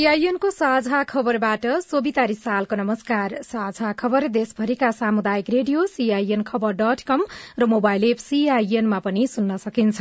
सीआईएनको 0.00 0.50
साझा 0.50 1.02
खबरबाट 1.04 1.66
सोभिता 1.84 2.22
रिसालको 2.24 2.76
नमस्कार। 2.76 3.32
साझा 3.44 3.90
खबर 3.92 4.26
देशभरिका 4.28 4.90
सामुदायिक 4.90 5.50
रेडियो 5.50 5.84
सीआईएन 5.86 6.42
खबर 6.42 6.72
डट 6.72 7.00
कम 7.04 7.24
र 7.60 7.66
मोबाइल 7.68 8.04
एप 8.04 8.16
सीआईएनमा 8.18 8.98
पनि 8.98 9.26
सुन्न 9.26 9.56
सकिन्छ। 9.56 10.00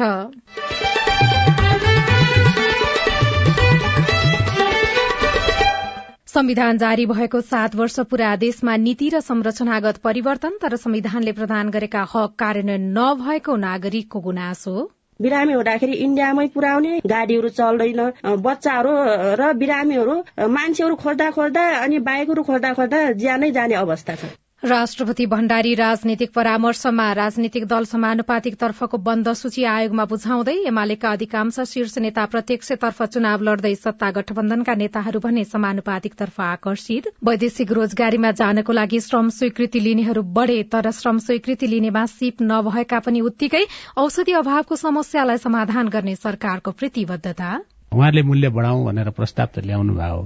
संविधान 6.27 6.77
जारी 6.77 7.05
भएको 7.05 7.41
सात 7.44 7.75
वर्ष 7.75 8.00
पूरा 8.08 8.36
देशमा 8.38 8.75
नीति 8.77 9.09
र 9.09 9.20
संरचनागत 9.22 9.97
परिवर्तन 10.03 10.58
तर 10.61 10.75
संविधानले 10.77 11.31
प्रदान 11.34 11.70
गरेका 11.70 12.05
हक 12.13 12.36
कार्यान्वयन 12.39 12.88
नभएको 12.97 13.55
नागरिकको 13.58 14.20
गुनासो। 14.22 14.78
बिरामी 15.20 15.53
हुँदाखेरि 15.53 15.95
इन्डियामै 16.06 16.48
पुर्याउने 16.53 16.94
गाडीहरू 17.12 17.50
चल्दैन। 17.58 18.02
बच्चाहरू 18.44 18.92
र 19.39 19.53
बिरामीहरू 19.62 20.16
मान्छेहरू 20.58 20.95
खोज्दा 21.06 21.31
खोज्दा 21.38 21.64
अनि 21.80 22.00
बाइकहरू 22.06 22.44
खोज्दा 22.50 22.73
खोज्दा 22.73 23.00
ज्यानै 23.23 23.52
जाने 23.52 23.75
अवस्था 23.81 24.16
छ। 24.16 24.31
राष्ट्रपति 24.63 25.25
भण्डारी 25.25 25.73
राजनीतिक 25.75 26.31
परामर्शमा 26.33 27.11
राजनीतिक 27.13 27.65
दल 27.67 27.85
समानुपातिक 27.85 28.55
तर्फको 28.59 28.97
बन्द 28.99 29.31
सूची 29.33 29.63
आयोगमा 29.66 30.05
बुझाउँदै 30.05 30.55
एमालेका 30.67 31.09
अधिकांश 31.09 31.59
शीर्ष 31.67 31.97
नेता 31.97 32.25
प्रत्यक्षतर्फ 32.25 33.01
चुनाव 33.05 33.41
लड्दै 33.41 33.73
सत्ता 33.75 34.09
गठबन्धनका 34.11 34.75
नेताहरू 34.75 35.19
भने 35.19 35.43
समानुपातिकतर्फ 35.45 36.41
आकर्षित। 36.41 37.07
वैदेशिक 37.23 37.71
रोजगारीमा 37.71 38.31
जानको 38.35 38.73
लागि 38.73 38.99
श्रम 38.99 39.29
स्वीकृति 39.39 39.79
लिनेहरू 39.79 40.23
बढ़े 40.35 40.61
तर 40.67 40.91
श्रम 40.91 41.17
स्वीकृति 41.23 41.67
लिनेमा 41.67 42.05
सिप 42.11 42.41
नभएका 42.44 42.99
पनि 42.99 43.21
उत्तिकै 43.23 43.66
औषधि 43.97 44.39
अभावको 44.44 44.75
समस्यालाई 44.75 45.38
समाधान 45.39 45.88
गर्ने 45.89 46.16
सरकारको 46.19 46.71
प्रतिबद्धता। 46.73 47.59
उहाँहरूले 47.89 48.21
मूल्य 48.21 48.49
बढाउँ 48.53 48.85
भनेर 48.85 49.09
प्रस्ताव 49.17 49.47
त 49.49 49.65
ल्याउनु 49.65 49.93
भयो 49.97 50.21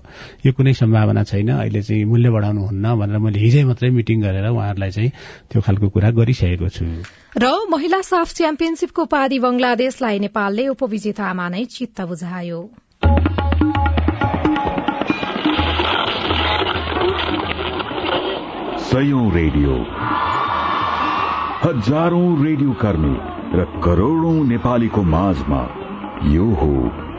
यो 0.46 0.52
कुनै 0.52 0.74
सम्भावना 0.76 1.24
छैन। 1.24 1.50
अहिले 1.64 1.82
चाहिँ 1.82 2.04
मूल्य 2.06 2.30
बढाउनुहुन्न 2.30 2.86
भनेर 3.00 3.18
मैले 3.24 3.40
हिजै 3.40 3.64
मात्रै 3.64 3.90
मिटिङ 3.90 4.22
गरेर 4.22 4.48
उहाँहरूलाई 4.52 4.92
चाहिँ 4.92 5.12
त्यो 5.48 5.62
खालको 5.64 5.90
कुरा 5.96 6.10
गरिसकेको 6.12 6.68
छु। 6.70 6.86
र 7.40 7.46
महिला 7.72 8.02
साफ 8.04 8.34
च्याम्पियनशीपको 8.36 9.02
उपाधि 9.08 9.40
बंगलादेशलाई 9.40 10.20
नेपालले 10.20 10.68
उपविजेतामा 10.76 11.48
नै 11.50 11.64
चित्त 11.72 12.02
बुझायो। 12.04 12.60
सयौं 18.92 19.26
रेडियो। 19.34 19.74
हजारौं 21.64 22.28
रेडियो 22.44 22.72
कर्मी 22.84 23.16
र 23.56 23.66
करोड़ौं 23.80 24.38
नेपालीको 24.52 25.02
माझमा 25.16 25.62
यो 26.36 26.50
हो 26.60 26.74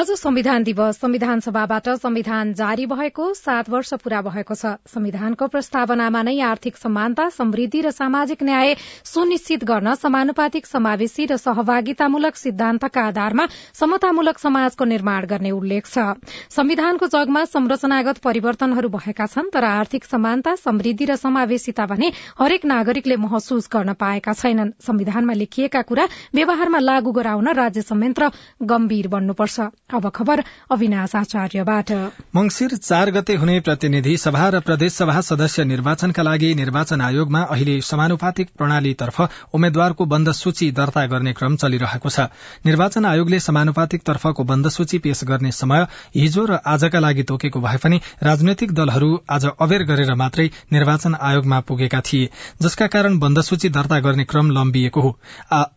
आज 0.00 0.10
संविधान 0.10 0.62
दिवस। 0.64 0.98
संविधान 0.98 1.40
सभाबाट 1.40 1.88
संविधान 1.92 2.52
जारी 2.54 2.84
भएको 2.86 3.24
सात 3.34 3.68
वर्ष 3.70 3.92
पूरा 3.94 4.20
भएको 4.22 4.54
छ। 4.54 4.66
संविधानको 4.88 5.46
प्रस्तावनामा 5.46 6.22
नै 6.22 6.40
आर्थिक 6.40 6.76
समानता 6.76 7.28
समृद्धि 7.28 7.80
र 7.80 7.90
सामाजिक 7.92 8.42
न्याय 8.42 8.74
सुनिश्चित 9.04 9.64
गर्न 9.64 9.94
समानुपातिक 9.94 10.66
समावेशी 10.66 11.26
र 11.26 11.36
सहभागितामूलक 11.36 12.36
सिद्धान्तका 12.36 13.02
आधारमा 13.02 13.46
समतामूलक 13.76 14.38
समाजको 14.38 14.84
निर्माण 14.86 15.26
गर्ने 15.26 15.50
उल्लेख 15.50 15.84
छ। 15.86 16.16
संविधानको 16.48 17.06
जगमा 17.06 17.44
संरचनागत 17.52 18.24
परिवर्तनहरू 18.24 18.88
भएका 18.88 19.26
छन् 19.26 19.52
तर 19.52 19.64
आर्थिक 19.66 20.04
समानता 20.06 20.54
समृद्धि 20.56 21.04
र 21.04 21.16
समावेशिता 21.18 21.86
भने 21.86 22.12
हरेक 22.40 22.64
नागरिकले 22.64 23.16
महसुस 23.18 23.68
गर्न 23.68 23.92
पाएका 24.00 24.32
छैनन्। 24.32 24.72
संविधानमा 24.80 25.32
लेखिएका 25.34 25.82
कुरा 25.84 26.08
व्यवहारमा 26.34 26.78
लागू 26.80 27.12
गराउन 27.12 27.52
राज्य 27.54 27.82
संयन्त्र 27.84 28.32
गम्भीर 28.64 29.08
बन्नुपर्छ। 29.10 29.60
अब 29.92 30.08
खबर 30.08 30.42
अविनाश 30.70 31.14
आचार्यबाट। 31.16 31.90
मंगिर 32.36 32.76
चार 32.78 33.10
गते 33.10 33.34
हुने 33.36 33.58
प्रतिनिधि 33.60 34.16
सभा 34.16 34.48
र 34.48 34.60
प्रदेश 34.60 34.92
सभा 34.94 35.20
सदस्य 35.20 35.64
निर्वाचनका 35.64 36.22
लागि 36.22 36.54
निर्वाचन 36.54 37.00
आयोगमा 37.00 37.40
अहिले 37.50 37.80
समानुपातिक 37.82 38.48
प्रणालीतर्फ 38.58 39.20
उम्मेद्वारको 39.54 40.04
बन्द 40.06 40.32
सूची 40.32 40.70
दर्ता 40.72 41.04
गर्ने 41.06 41.32
क्रम 41.32 41.56
चलिरहेको 41.56 42.08
छ। 42.08 42.28
निर्वाचन 42.66 43.04
आयोगले 43.04 43.40
समानुपातिक 43.40 44.02
तर्फको 44.06 44.44
बन्द 44.44 44.68
सूची 44.70 44.98
पेश 45.00 45.24
गर्ने 45.24 45.52
समय 45.52 45.86
हिजो 46.16 46.44
र 46.44 46.60
आजका 46.66 46.98
लागि 47.00 47.22
तोकेको 47.24 47.60
भए 47.60 47.76
पनि 47.82 48.00
राजनैतिक 48.22 48.72
दलहरू 48.72 49.10
आज 49.28 49.46
अबेर 49.58 49.82
गरेर 49.84 50.14
मात्रै 50.14 50.48
निर्वाचन 50.72 51.14
आयोगमा 51.20 51.60
पुगेका 51.66 52.00
थिए 52.02 52.30
जसका 52.62 52.86
कारण 52.88 53.18
बन्द 53.18 53.40
सूची 53.42 53.68
दर्ता 53.70 53.98
गर्ने 54.00 54.24
क्रम 54.24 54.50
लम्बिएको 54.50 55.00
हो। 55.00 55.10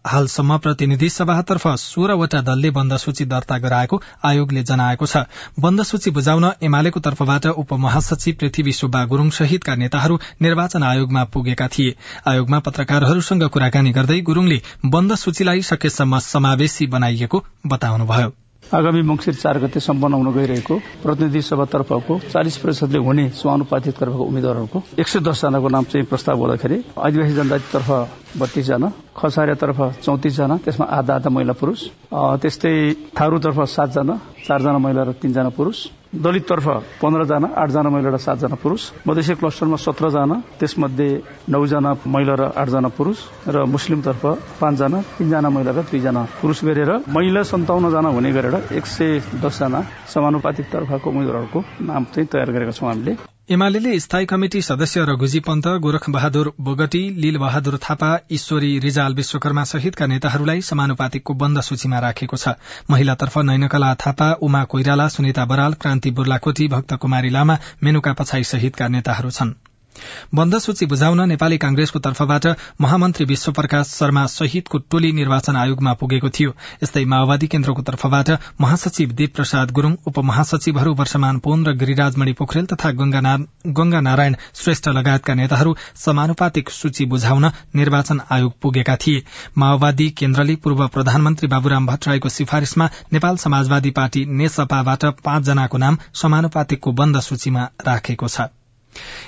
हालसम्म 0.07 0.57
प्रतिनिधि 0.59 1.09
सभातर्फ 1.09 1.68
सोह्रवटा 1.79 2.41
दलले 2.44 2.72
बन्द 2.72 2.97
सूची 2.97 3.25
दर्ता 3.25 3.57
गराएको 3.59 4.02
आयोगले 4.24 4.64
जनाएको 4.64 5.06
छ। 5.06 5.24
बन्द 5.59 5.84
सूची 5.84 6.12
बुझाउन 6.12 6.46
एमालेको 6.64 7.00
तर्फबाट 7.00 7.46
उपमहासचिव 7.56 8.36
पृथ्वी 8.40 8.72
सुब्बा 8.74 9.03
गुरूङ 9.06 9.30
सहितका 9.30 9.75
नेताहरू 9.75 10.19
निर्वाचन 10.41 10.84
आयोगमा 10.84 11.24
पुगेका 11.34 11.68
थिए। 11.68 11.96
आयोगमा 12.28 12.59
पत्रकारहरूसँग 12.59 13.44
कुराकानी 13.50 13.91
गर्दै 13.91 14.22
गुरूङले 14.22 14.62
बन्द 14.86 15.16
सूचीलाई 15.16 15.62
सकेसम्म 15.64 16.19
समावेशी 16.19 16.88
बनाइएको 16.88 17.44
बताउनुभयो। 17.68 18.31
आगामी 18.64 19.02
मंगिर 19.02 19.34
चार 19.36 19.59
गते 19.59 19.80
सम्पन्न 19.80 20.14
हुन 20.14 20.31
गइरहेको 20.34 20.75
प्रतिनिधि 21.03 21.41
सभातर्फको 21.41 22.20
चालिस 22.31 22.58
प्रतिशतले 22.58 23.00
हुने 23.00 23.30
समानुपातिक 23.35 23.96
तर्फको 23.96 24.24
उम्मेद्वारहरूको 24.24 24.84
एक 25.00 25.08
सय 25.08 25.20
दसजनाको 25.20 25.68
नाम 25.68 25.84
चाहिँ 25.84 26.06
प्रस्ताव 26.08 26.41
गर्दाखेरि 26.41 26.78
आदिवासी 26.97 27.34
जनजातितर्फ 27.34 28.22
बत्तीसजना 28.40 28.88
खसारेतर्फ 29.18 29.80
चौतिसजना 30.06 30.56
त्यसमा 30.66 30.86
आधा 30.98 31.14
आधा 31.16 31.30
महिला 31.30 31.54
पुरूष 31.62 31.80
त्यस्तै 32.42 32.74
थारूतर्फ 33.18 33.60
सातजना 33.76 34.16
चारजना 34.48 34.78
महिला 34.86 35.02
र 35.08 35.12
तीनजना 35.22 35.50
पुरूष 35.58 35.78
दलिततर्फ 36.24 36.68
पन्ध्रजना 37.02 37.48
आठजना 37.62 37.90
महिला 37.90 38.10
र 38.10 38.18
सातजना 38.18 38.56
पुरूष 38.64 38.82
मधेसी 39.08 39.34
क्लस्टरमा 39.42 39.78
सत्रजना 39.86 40.36
त्यसमध्ये 40.60 41.10
नौजना 41.50 41.92
महिला 42.06 42.34
र 42.42 42.44
आठजना 42.62 42.90
पुरूष 42.98 43.18
र 43.48 43.66
मुस्लिमतर्फ 43.74 44.24
पाँचजना 44.62 45.00
तीनजना 45.18 45.50
महिला 45.50 45.72
र 45.78 45.82
दुईजना 45.92 46.22
पुरूष 46.42 46.64
गरेर 46.66 46.92
महिला 47.16 47.42
सन्ताउन्नजना 47.52 48.10
हुने 48.16 48.32
गरेर 48.32 48.56
एक 48.78 48.86
सय 48.86 49.10
दसजना 49.44 49.80
समानुपातिक 50.14 50.66
तर्फको 50.74 51.08
उम्मेद्वारहरूको 51.10 51.60
नाम 51.90 52.04
चाहिँ 52.14 52.28
तयार 52.34 52.50
गरेका 52.56 52.74
छौँ 52.78 52.90
हामीले। 52.90 53.33
एमाले 53.52 54.00
स्थायी 54.00 54.26
कमिटी 54.26 54.62
सदस्य 54.62 55.04
रघुजी 55.06 55.40
पन्त 55.46 55.68
गोरख 55.84 56.09
बहादुर 56.09 56.52
बोगटी 56.68 57.02
लील 57.24 57.38
बहादुर 57.38 57.78
थापा 57.84 58.12
ईश्वरी 58.31 58.70
रिजाल 58.80 59.16
विश्वकर्मा 59.16 59.64
सहितका 59.72 60.06
नेताहरूलाई 60.08 60.62
समानुपातिकको 60.70 61.34
बन्द 61.44 61.62
सूचीमा 61.62 62.00
राखेको 62.00 62.38
छ। 62.38 62.56
महिलातर्फ 62.90 63.38
नैनकला 63.50 63.94
थापा 64.06 64.32
उमा 64.42 64.64
कोइराला 64.72 65.08
सुनिता 65.18 65.46
बराल 65.46 65.74
क्रान्ति 65.76 66.12
बुर्लाकोटी 66.16 66.67
भक्त 66.70 66.94
कुमारी 67.03 67.35
लामा 67.35 67.59
मेनुका 67.84 68.14
पछाई 68.14 68.44
सहितका 68.53 68.88
नेताहरू 68.88 69.32
छनृ। 69.32 69.72
बन्द 70.34 70.57
सूची 70.59 70.85
बुझाउन 70.85 71.28
नेपाली 71.29 71.57
कांग्रेसको 71.57 71.99
तर्फबाट 71.99 72.45
महामन्त्री 72.81 73.25
विश्वप्रकाश 73.25 73.87
शर्मा 73.90 74.25
सहितको 74.29 74.78
टोली 74.91 75.11
निर्वाचन 75.13 75.55
आयोगमा 75.55 75.93
पुगेको 75.93 76.29
थियो। 76.29 76.55
यस्तै 76.84 77.03
माओवादी 77.05 77.47
केन्द्रको 77.47 77.81
तर्फबाट 77.84 78.29
महासचिव 78.61 79.11
देव 79.13 79.29
प्रसाद 79.35 79.72
गुरूङ 79.72 79.95
उपमहासचिवहरू 80.07 80.93
वर्षमान 80.95 81.40
पोन 81.40 81.66
र 81.66 81.73
गिरिराजमणि 81.75 82.34
पोखरेल 82.34 82.66
तथा 82.73 82.91
गंगा 82.93 83.99
नारायण 84.01 84.35
श्रेष्ठ 84.55 84.87
लगायतका 84.90 85.34
नेताहरू 85.34 85.75
समानुपातिक 85.97 86.69
सूची 86.72 87.05
बुझाउन 87.05 87.49
निर्वाचन 87.75 88.22
आयोग 88.31 88.53
पुगेका 88.61 88.95
थिए। 88.97 89.23
माओवादी 89.57 90.09
केन्द्रले 90.17 90.55
पूर्व 90.63 90.87
प्रधानमन्त्री 90.87 91.47
बाबुराम 91.47 91.85
भट्टराईको 91.85 92.29
सिफारिशमा 92.29 92.90
नेपाल 93.13 93.37
समाजवादी 93.37 93.91
पार्टी 93.91 94.25
नेसपाबाट 94.34 95.05
पाँचजनाको 95.23 95.78
नाम 95.78 95.97
समानुपातिकको 96.13 96.91
बन्द 96.93 97.19
सूचीमा 97.22 97.69
राखेको 97.87 98.28
छ। 98.28 98.49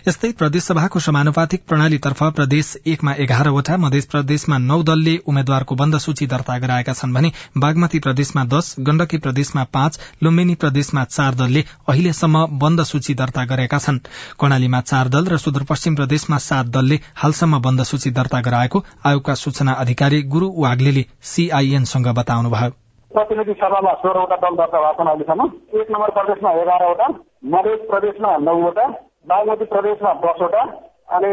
यस्तै 0.07 0.31
प्रदेशसभाको 0.39 0.99
समानुपातिक 0.99 1.63
प्रणालीतर्फ 1.67 2.23
प्रदेश 2.35 2.71
एकमा 2.87 3.13
एघारवटा 3.19 3.77
मध्य 3.77 4.01
प्रदेशमा 4.11 4.57
नौ 4.63 4.81
दलले 4.83 5.15
उम्मेद्वारको 5.27 5.75
बन्द 5.75 5.97
सूची 5.97 6.25
दर्ता 6.27 6.57
गराएका 6.57 6.93
छन् 6.93 7.13
भने 7.13 7.31
बागमती 7.57 7.99
प्रदेशमा 7.99 8.43
दश 8.53 8.73
गण्डकी 8.81 9.17
प्रदेशमा 9.17 9.63
पाँच 9.73 9.99
लुम्बिनी 10.23 10.55
प्रदेशमा 10.55 11.03
चार 11.09 11.35
दलले 11.35 11.63
अहिलेसम्म 11.89 12.45
बन्द 12.59 12.83
सूची 12.85 13.13
दर्ता 13.15 13.45
गरेका 13.45 13.77
छन्। 13.79 13.99
कर्णालीमा 14.39 14.81
चार 14.83 15.07
दल 15.09 15.25
र 15.27 15.37
सुदूरपश्चिम 15.37 15.95
प्रदेशमा 15.95 16.37
सात 16.43 16.65
दलले 16.75 16.99
हालसम्म 17.15 17.61
बन्द 17.61 17.83
सूची 17.85 18.11
दर्ता 18.11 18.39
गराएको 18.41 18.83
आयोगका 19.05 19.33
सूचना 19.35 19.71
अधिकारी 19.83 20.21
गुरू 20.33 20.47
वाग्ले 20.57 21.05
सीआईएनसँग 21.25 22.07
बताउनुभयो। 22.15 22.71
प्रतिनिधि 23.11 23.53
सभामा 23.53 23.91
सोह्रवटा 23.95 24.35
दल 24.37 24.55
दर्ता 24.55 24.79
भएको 24.81 24.93
छन् 24.97 25.09
अहिलेसम्म। 25.09 25.43
एक 25.79 25.87
नम्बर 25.91 26.09
प्रदेशमा 26.11 26.51
एघारवटा 26.61 27.07
मध्य 27.53 27.75
प्रदेशमा 27.89 28.31
नौवटा 28.45 28.85
बागमती 29.27 29.65
प्रदेशमा 29.65 30.13
दसवटा 30.23 30.63
अनि 31.09 31.31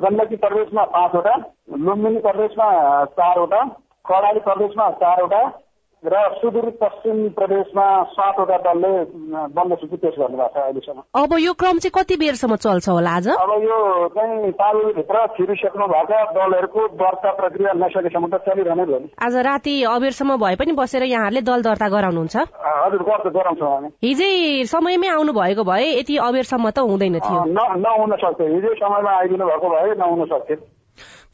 गण्डकी 0.00 0.36
प्रदेशमा 0.36 0.84
पाँचवटा 0.92 1.34
लुम्बिनी 1.78 2.20
प्रदेशमा 2.20 2.68
चारवटा 3.12 3.62
कर्णाली 4.04 4.40
प्रदेशमा 4.40 4.90
चारवटा 5.00 5.42
र 6.02 6.14
सुदूर 6.38 6.70
पश्चिम 6.78 7.16
प्रदेशमा 7.34 7.86
सातवटा 8.14 8.56
दलले 8.66 8.90
बन्द 9.50 9.74
सूची 9.78 9.96
पेश 9.98 10.14
गर्नुभएको 10.14 10.54
छ 10.54 10.62
अहिलेसम्म। 10.62 11.02
अब 11.18 11.32
यो 11.42 11.52
क्रम 11.58 11.78
चाहिँ 11.82 11.90
कति 11.90 12.16
बेरसम्म 12.16 12.56
चल्छ 12.56 12.88
होला 12.88 13.10
आज? 13.18 13.28
अब 13.34 13.50
यो 13.62 13.78
चाहिँ 14.14 14.52
तालभित्र 14.54 15.26
छिरिसक्नु 15.34 15.86
भएको 15.90 16.20
दलहरूको 16.38 16.86
दर्ता 17.02 17.30
प्रक्रिया 17.40 17.72
नसकेसम्म 17.82 18.26
त 18.30 18.40
चलिरहने 18.46 18.84
भयो 18.86 19.10
आज 19.18 19.36
राति 19.48 19.74
अबेरसम्म 19.90 20.36
भए 20.38 20.54
पनि 20.54 20.72
बसेर 20.78 21.02
यहाँहरूले 21.02 21.42
दल 21.42 21.62
दर्ता 21.66 21.88
गराउनुहुन्छ। 21.90 22.36
हजुर 22.78 23.02
गर्छ 23.02 23.26
गराउँछौँ 23.34 23.70
हामी। 23.74 23.88
हिजै 23.98 24.32
समयमै 24.70 25.08
आउनु 25.18 25.32
भएको 25.34 25.62
भए 25.66 25.86
यति 25.98 26.16
अबेरसम्म 26.30 26.70
त 26.70 26.78
हुँदैन 26.86 27.18
थियो। 27.26 27.44
नहुन 27.58 28.16
सक्थ्यो। 28.22 28.46
हिजै 28.54 28.74
समयमा 28.78 29.10
आइदिनु 29.18 29.44
भएको 29.50 29.68
भए 29.74 29.94
नहुन 29.98 30.26
सक्थ्यो। 30.30 30.77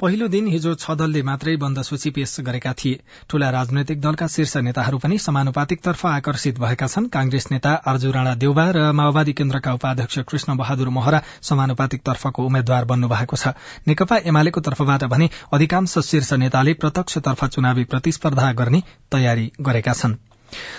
पहिलो 0.01 0.27
दिन 0.29 0.47
हिजो 0.49 0.71
छ 0.75 0.95
दलले 0.99 1.21
मात्रै 1.23 1.53
बन्द 1.57 1.83
सूची 1.83 2.11
पेश 2.11 2.31
गरेका 2.41 2.73
थिए। 2.75 2.99
ठूला 3.31 3.51
राजनैतिक 3.51 4.01
दलका 4.01 4.27
शीर्ष 4.27 4.57
नेताहरू 4.67 4.99
पनि 4.99 5.19
समानुपातिकतर्फ 5.19 6.07
आकर्षित 6.07 6.59
भएका 6.59 6.87
छन्। 6.87 7.07
कांग्रेस 7.15 7.47
नेता 7.51 7.73
आर्जु 7.87 8.11
राणा 8.11 8.35
देउबा 8.43 8.67
र 8.75 8.91
माओवादी 8.93 9.33
केन्द्रका 9.33 9.73
उपाध्यक्ष 9.75 10.19
कृष्ण 10.27 10.57
बहादुर 10.57 10.89
मोहरा 10.91 11.23
समानुपातिक 11.43 12.03
तर्फको 12.03 12.43
उम्मेद्वार 12.43 12.85
बन्नु 12.85 13.09
भएको 13.09 13.37
छ। 13.37 13.55
नेकपा 13.87 14.17
एमालेको 14.27 14.67
तर्फबाट 14.67 15.05
भने 15.15 15.31
अधिकांश 15.55 15.99
शीर्ष 16.11 16.33
नेताले 16.43 16.75
प्रत्यक्षतर्फ 16.75 17.45
चुनावी 17.47 17.85
प्रतिस्पर्धा 17.87 18.53
गर्ने 18.53 18.83
तयारी 19.13 19.51
गरेका 19.63 19.93
छनृ। 19.95 20.34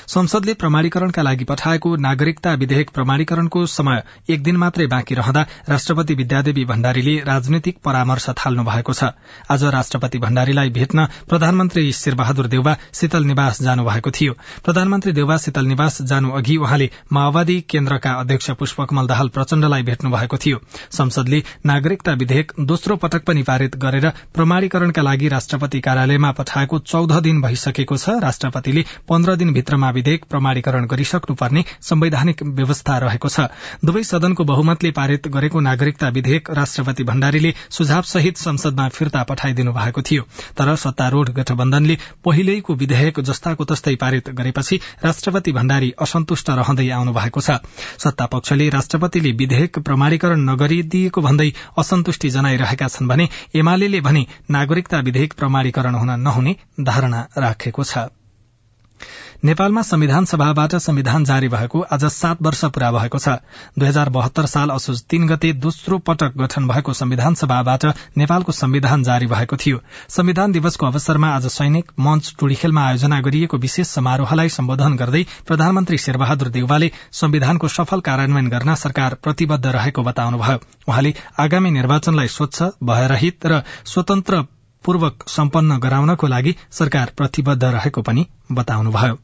संसदले 0.07 0.53
प्रमाणीकरणका 0.53 1.21
लागि 1.21 1.43
पठाएको 1.43 1.95
नागरिकता 1.95 2.53
विधेयक 2.53 2.89
प्रमाणीकरणको 2.89 3.65
समय 3.65 4.03
एक 4.29 4.43
दिन 4.43 4.55
मात्रै 4.55 4.87
बाँकी 4.87 5.15
रहँदा 5.15 5.45
राष्ट्रपति 5.69 6.13
विद्यादेवी 6.13 6.65
भण्डारीले 6.65 7.15
राजनैतिक 7.25 7.77
परामर्श 7.85 8.29
थाल्नु 8.37 8.63
भएको 8.63 8.93
छ। 8.93 9.03
आज 9.51 9.63
राष्ट्रपति 9.75 10.19
भण्डारीलाई 10.19 10.69
भेट्न 10.69 11.05
प्रधानमन्त्री 11.29 11.91
शेरबहादुर 11.91 12.47
देउवा 12.47 12.75
शीतल 12.93 13.23
निवास 13.23 13.61
जानुभएको 13.61 14.11
थियो। 14.11 14.33
प्रधानमन्त्री 14.65 15.11
देउवा 15.11 15.37
शीतल 15.37 15.65
निवास 15.65 16.01
जानु 16.01 16.31
अघि 16.31 16.57
उहाँले 16.57 16.89
माओवादी 17.13 17.59
केन्द्रका 17.69 18.11
अध्यक्ष 18.13 18.49
पुष्पकमल 18.59 19.07
दाहाल 19.07 19.29
प्रचण्डलाई 19.29 19.83
भेट्नु 19.83 20.11
भएको 20.11 20.37
थियो। 20.37 20.59
संसदले 20.91 21.43
नागरिकता 21.65 22.13
विधेयक 22.13 22.51
दोस्रो 22.61 22.95
पटक 22.95 23.23
पनि 23.25 23.43
पारित 23.43 23.75
गरेर 23.75 24.09
प्रमाणीकरणका 24.33 25.01
लागि 25.01 25.27
राष्ट्रपति 25.27 25.79
कार्यालयमा 25.79 26.31
पठाएको 26.31 26.79
चौध 26.79 27.13
दिन 27.23 27.41
भइसकेको 27.41 27.97
छ। 27.97 28.09
राष्ट्रपतिले 28.21 28.85
पन्ध्र 29.09 29.35
दिन 29.35 29.53
भित्रमा 29.65 29.89
विधेयक 29.89 30.25
प्रमाणीकरण 30.29 30.85
गरिसक्नुपर्ने 30.85 31.63
संवैधानिक 31.81 32.41
व्यवस्था 32.55 32.97
रहेको 32.99 33.29
छ। 33.29 33.49
दुवै 33.81 34.03
सदनको 34.05 34.43
बहुमतले 34.45 34.91
पारित 34.91 35.27
गरेको 35.27 35.59
नागरिकता 35.59 36.07
विधेयक 36.07 36.49
राष्ट्रपति 36.51 37.03
भण्डारीले 37.03 37.53
सुझाव 37.69 38.01
सहित 38.05 38.37
संसदमा 38.37 38.87
फिर्ता 38.89 39.23
पठाइदिनु 39.23 39.71
भएको 39.73 40.01
थियो। 40.01 40.23
तर 40.53 40.75
सत्तारूढ़ 40.75 41.29
गठबन्धनले 41.31 41.97
पहिलेको 42.25 42.73
विधेयक 42.75 43.19
जस्ताको 43.21 43.65
तस्तै 43.65 43.95
पारित 43.95 44.29
गरेपछि 44.37 44.79
राष्ट्रपति 45.03 45.51
भण्डारी 45.51 45.89
असन्तुष्ट 45.99 46.49
रहँदै 46.51 46.89
आउनु 46.91 47.13
भएको 47.13 47.41
छ। 47.41 47.57
सत्ता 47.97 48.25
पक्षले 48.25 48.69
राष्ट्रपतिले 48.69 49.31
विधेयक 49.33 49.79
प्रमाणीकरण 49.81 50.45
नगरिदिएको 50.49 51.21
भन्दै 51.21 51.49
असन्तुष्टि 51.77 52.29
जनाइरहेका 52.29 52.87
छन् 52.87 53.09
भने 53.09 53.27
एमाले 53.55 54.01
भने 54.01 54.25
नागरिकता 54.51 54.99
विधेयक 54.99 55.33
प्रमाणीकरण 55.33 55.95
हुन 55.95 56.19
नहुने 56.21 56.55
धारणा 56.81 57.25
राखेको 57.39 57.83
छ। 57.83 58.05
नेपालमा 59.45 59.81
संविधान 59.81 60.25
सभाबाट 60.25 60.73
संविधान 60.75 61.23
जारी 61.23 61.47
भएको 61.47 61.79
आज 61.93 62.03
सात 62.05 62.41
वर्ष 62.41 62.63
पूरा 62.65 62.91
भएको 62.91 63.17
छ। 63.17 63.29
दुई 63.79 63.87
हजार 63.87 64.09
बहत्तर 64.09 64.45
साल 64.45 64.69
असोज 64.69 65.01
तीन 65.03 65.27
गते 65.27 65.51
दोस्रो 65.55 65.97
पटक 65.97 66.37
गठन 66.37 66.67
भएको 66.67 66.93
संविधान 66.93 67.35
सभाबाट 67.35 67.85
नेपालको 68.17 68.51
संविधान 68.51 69.03
जारी 69.03 69.25
भएको 69.25 69.55
थियो। 69.55 69.79
संविधान 70.09 70.51
दिवसको 70.51 70.85
अवसरमा 70.85 71.27
आज 71.29 71.45
सैनिक 71.47 71.91
मञ्च 71.99 72.33
टुडीखेलमा 72.39 72.85
आयोजना 72.85 73.19
गरिएको 73.21 73.57
विशेष 73.57 73.87
समारोहलाई 73.87 74.49
सम्बोधन 74.49 74.95
गर्दै 74.95 75.23
प्रधानमन्त्री 75.47 75.97
शेरबहादुर 75.97 76.49
देउवाले 76.49 76.91
संविधानको 77.13 77.67
सफल 77.67 77.99
कार्यान्वयन 78.01 78.49
गर्न 78.49 78.75
सरकार 78.75 79.13
प्रतिबद्ध 79.23 79.65
रहेको 79.67 80.03
बताउनुभयो। 80.03 80.59
उहाँले 80.87 81.13
आगामी 81.39 81.71
निर्वाचनलाई 81.71 82.27
स्वच्छ 82.27 82.71
भयरहित 82.83 83.45
र 83.45 83.61
स्वतन्त्र 83.93 84.41
पूर्वक 84.85 85.29
सम्पन्न 85.29 85.77
गराउनको 85.79 86.27
लागि 86.27 86.55
सरकार 86.71 87.13
प्रतिबद्ध 87.17 87.63
रहेको 87.63 88.01
पनि 88.01 88.25
बताउनुभयो। 88.51 89.17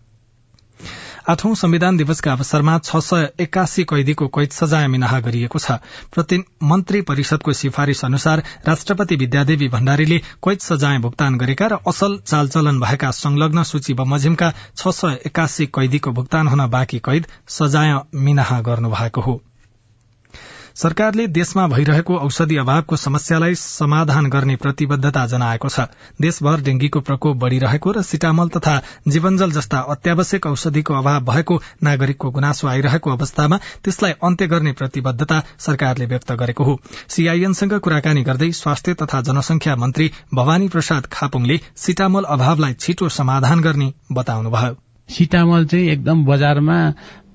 आठौं 1.30 1.54
संविधान 1.56 1.98
दिवसका 1.98 2.32
अवसरमा 2.32 2.78
छ 2.78 2.98
सय 3.00 3.30
एक्कासी 3.40 3.84
कैदीको 3.84 4.28
कैद 4.28 4.50
सजाय 4.52 4.88
मिनाहा 4.88 5.20
गरिएको 5.20 5.60
छ। 5.60 6.40
मन्त्री 6.64 7.02
परिषदको 7.02 7.54
सिफारिश 7.54 8.04
अनुसार 8.06 8.44
राष्ट्रपति 8.68 9.16
विद्यादेवी 9.16 9.68
भण्डारीले 9.68 10.18
कैद 10.18 10.60
सजाय 10.60 10.98
भुक्तान 11.00 11.38
गरेका 11.38 11.68
र 11.68 11.78
असल 11.88 12.18
चालचलन 12.26 12.80
भएका 12.80 13.12
संलग्न 13.12 13.64
सूची 13.64 13.94
बमोजिमका 13.94 14.52
छ 14.76 14.96
सय 14.96 15.20
एक्कासी 15.26 15.66
कैदीको 15.66 16.12
भुक्तान 16.12 16.48
हुन 16.48 16.68
बाँकी 16.70 17.00
कैद 17.00 17.28
सजाय 17.50 18.00
मिनाहा 18.16 18.62
गर्नुभएको 18.62 19.22
हो। 19.22 19.42
सरकारले 20.82 21.26
देशमा 21.28 21.66
भइरहेको 21.68 22.16
औषधि 22.18 22.56
अभावको 22.58 22.96
समस्यालाई 22.96 23.56
समाधान 23.56 24.30
गर्ने 24.30 24.56
प्रतिबद्धता 24.56 25.26
जनाएको 25.28 25.70
छ। 25.70 25.86
देशभर 26.22 26.62
डेंगीको 26.62 27.00
प्रकोप 27.00 27.38
बढ़िरहेको 27.38 27.92
र 27.92 28.02
सिटामल 28.02 28.50
तथा 28.50 28.74
जीवनजल 29.08 29.52
जस्ता 29.52 29.80
अत्यावश्यक 29.92 30.46
औषधिको 30.48 30.94
अभाव 30.94 31.22
भएको 31.26 31.62
नागरिकको 31.84 32.32
गुनासो 32.32 32.68
आइरहेको 32.68 33.12
अवस्थामा 33.12 33.58
त्यसलाई 33.84 34.18
अन्त्य 34.24 34.48
गर्ने 34.48 34.72
प्रतिबद्धता 34.74 35.42
सरकारले 35.60 36.06
व्यक्त 36.06 36.32
गरेको 36.34 36.64
हो। 36.64 36.80
सीआईएनसँग 37.08 37.80
कुराकानी 37.80 38.24
गर्दै 38.24 38.52
स्वास्थ्य 38.52 38.94
तथा 38.94 39.22
जनसंख्या 39.22 39.76
मन्त्री 39.76 40.12
भवानी 40.34 40.68
प्रसाद 40.68 41.06
खापुङले 41.14 41.60
सिटामल 41.78 42.34
अभावलाई 42.34 42.74
छिटो 42.74 43.10
समाधान 43.12 43.62
गर्ने 43.62 43.94
बताउनुभयो। 44.12 44.78
सिटामल 45.10 45.66
चाहिँ 45.66 45.90
एकदम 45.90 46.24
बजारमा 46.26 46.78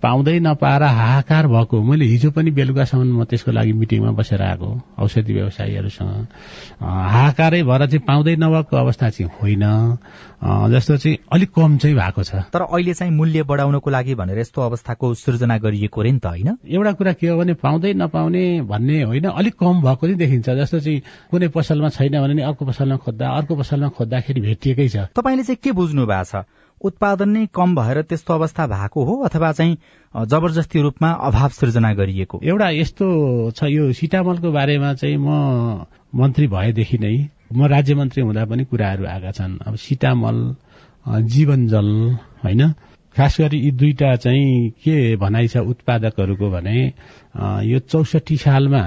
पाउँदै 0.02 0.38
नपाएर 0.40 0.82
हाहाकार 0.82 1.46
भएको 1.46 1.82
मैले 1.82 2.04
हिजो 2.04 2.30
पनि 2.30 2.50
बेलुकासम्म 2.50 3.20
म 3.20 3.24
त्यसको 3.24 3.50
लागि 3.52 3.72
मिटिङमा 3.72 4.10
बसेर 4.12 4.42
आएको 4.42 4.68
औषधि 4.98 5.32
व्यवसायीहरूसँग। 5.32 6.26
हाहाकारै 6.80 7.62
भएर 7.62 7.86
चाहिँ 7.86 8.04
पाउँदै 8.06 8.36
नभएको 8.36 8.76
अवस्था 8.76 9.08
चाहिँ 9.10 9.30
होइन। 9.40 9.64
जस्तो 10.70 10.96
चाहिँ 10.96 11.16
अलिक 11.32 11.50
कम 11.50 11.76
चाहिँ 11.78 11.96
भएको 11.96 12.22
छ। 12.22 12.44
तर 12.52 12.62
अहिले 12.62 12.94
चाहिँ 12.94 13.12
मूल्य 13.12 13.42
बढाउनको 13.42 13.90
लागि 13.90 14.14
भनेर 14.14 14.38
यस्तो 14.38 14.62
अवस्थाको 14.62 15.14
सृजना 15.14 15.56
गरिएको 15.58 16.02
रे 16.02 16.12
नि 16.12 16.18
त 16.18 16.26
होइन? 16.26 16.56
एउटा 16.60 16.92
कुरा 16.92 17.12
के 17.16 17.28
हो 17.28 17.38
भने 17.38 17.54
पाउँदै 17.56 17.92
नपाउने 17.96 18.44
भन्ने 18.68 19.02
होइन 19.02 19.24
अलिक 19.32 19.54
कम 19.56 19.80
भएको 19.80 20.06
चाहिँ 20.06 20.18
देखिन्छ। 20.18 20.48
जस्तो 20.50 20.80
चाहिँ 20.80 21.00
कुनै 21.30 21.48
पसलमा 21.48 21.88
छैन 21.88 22.20
भने 22.20 22.42
अर्को 22.42 22.64
पसलमा 22.64 22.96
खोज्दा 23.00 23.26
अर्को 23.32 23.56
पसलमा 23.56 23.88
खोज्दाखेरि 23.96 24.40
भेटिएकै 24.40 24.88
छ। 24.88 24.96
तपाईँले 25.16 25.42
चाहिँ 25.42 25.56
के 25.56 25.72
बुझ्नु 25.72 26.06
भएको 26.06 26.24
छ? 26.24 26.44
उत्पादन 26.84 27.28
नै 27.28 27.46
कम 27.54 27.74
भएर 27.74 28.02
त्यस्तो 28.02 28.34
अवस्था 28.34 28.66
भएको 28.66 29.04
हो 29.04 29.14
अथवा 29.24 29.52
चाहिँ 29.52 29.76
जबरजस्ती 30.14 30.80
रूपमा 30.82 31.10
अभाव 31.28 31.48
सृजना 31.48 31.92
गरिएको? 31.94 32.40
एउटा 32.42 32.68
यस्तो 32.70 33.06
छ 33.50 33.64
यो 33.64 33.92
सिटामलको 33.92 34.52
बारेमा 34.52 34.92
चाहिँ 34.94 35.16
म 35.16 35.86
मन्त्री 36.14 36.46
भएदेखि 36.46 36.98
नै 36.98 37.16
म 37.52 37.66
राज्य 37.66 37.94
मन्त्री 37.94 38.22
हुँदा 38.22 38.44
पनि 38.44 38.64
कुराहरू 38.64 39.04
आएका 39.06 39.30
छन्। 39.30 39.58
अब 39.66 39.74
सिटामल 39.76 40.36
जीवन 41.28 41.66
जल 41.68 41.88
होइन? 42.44 42.72
खास 43.16 43.36
गरी 43.40 43.58
यी 43.58 43.70
दुईटा 43.70 44.14
चाहिँ 44.16 44.70
के 44.84 45.16
भनाइ 45.16 45.48
छ 45.48 45.56
उत्पादकहरूको 45.56 46.50
भने 46.50 46.78
यो 47.64 47.78
चौसठी 47.88 48.36
सालमा 48.36 48.82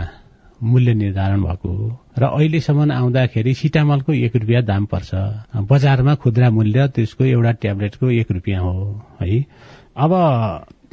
मूल्य 0.64 0.94
निर्धारण 0.94 1.42
भएको 1.44 1.70
हो। 1.70 1.88
र 2.20 2.24
अहिलेसम्म 2.24 2.92
आउँदाखेरि 2.92 3.54
सिटामलको 3.54 4.14
एक 4.14 4.36
रुपियाँ 4.36 4.64
दाम 4.64 4.86
पर्छ। 4.92 5.12
बजारमा 5.72 6.16
खुद्रा 6.16 6.50
मूल्य 6.52 6.88
त्यसको 6.96 7.24
एउटा 7.26 7.52
ट्याब्लेटको 7.64 8.10
एक 8.12 8.32
रुपियाँ 8.32 8.62
हो 8.64 8.76
है। 9.22 9.46
अब 9.98 10.12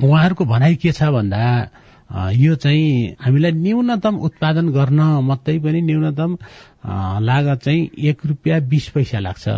उहाँहरूको 0.04 0.44
भनाइ 0.44 0.74
के 0.76 0.92
छ 0.92 1.02
भन्दा 1.10 1.42
यो 2.32 2.54
चाहिँ 2.54 3.16
हामीलाई 3.20 3.52
न्यूनतम 3.52 4.16
उत्पादन 4.26 4.68
गर्न 4.70 5.00
मात्रै 5.26 5.58
पनि 5.58 5.80
न्यूनतम 5.82 6.36
लागत 7.20 7.58
चाहिँ 7.64 7.90
एक 7.98 8.26
रुपियाँ 8.26 8.60
बिस 8.70 8.88
पैसा 8.94 9.18
लाग्छ 9.18 9.48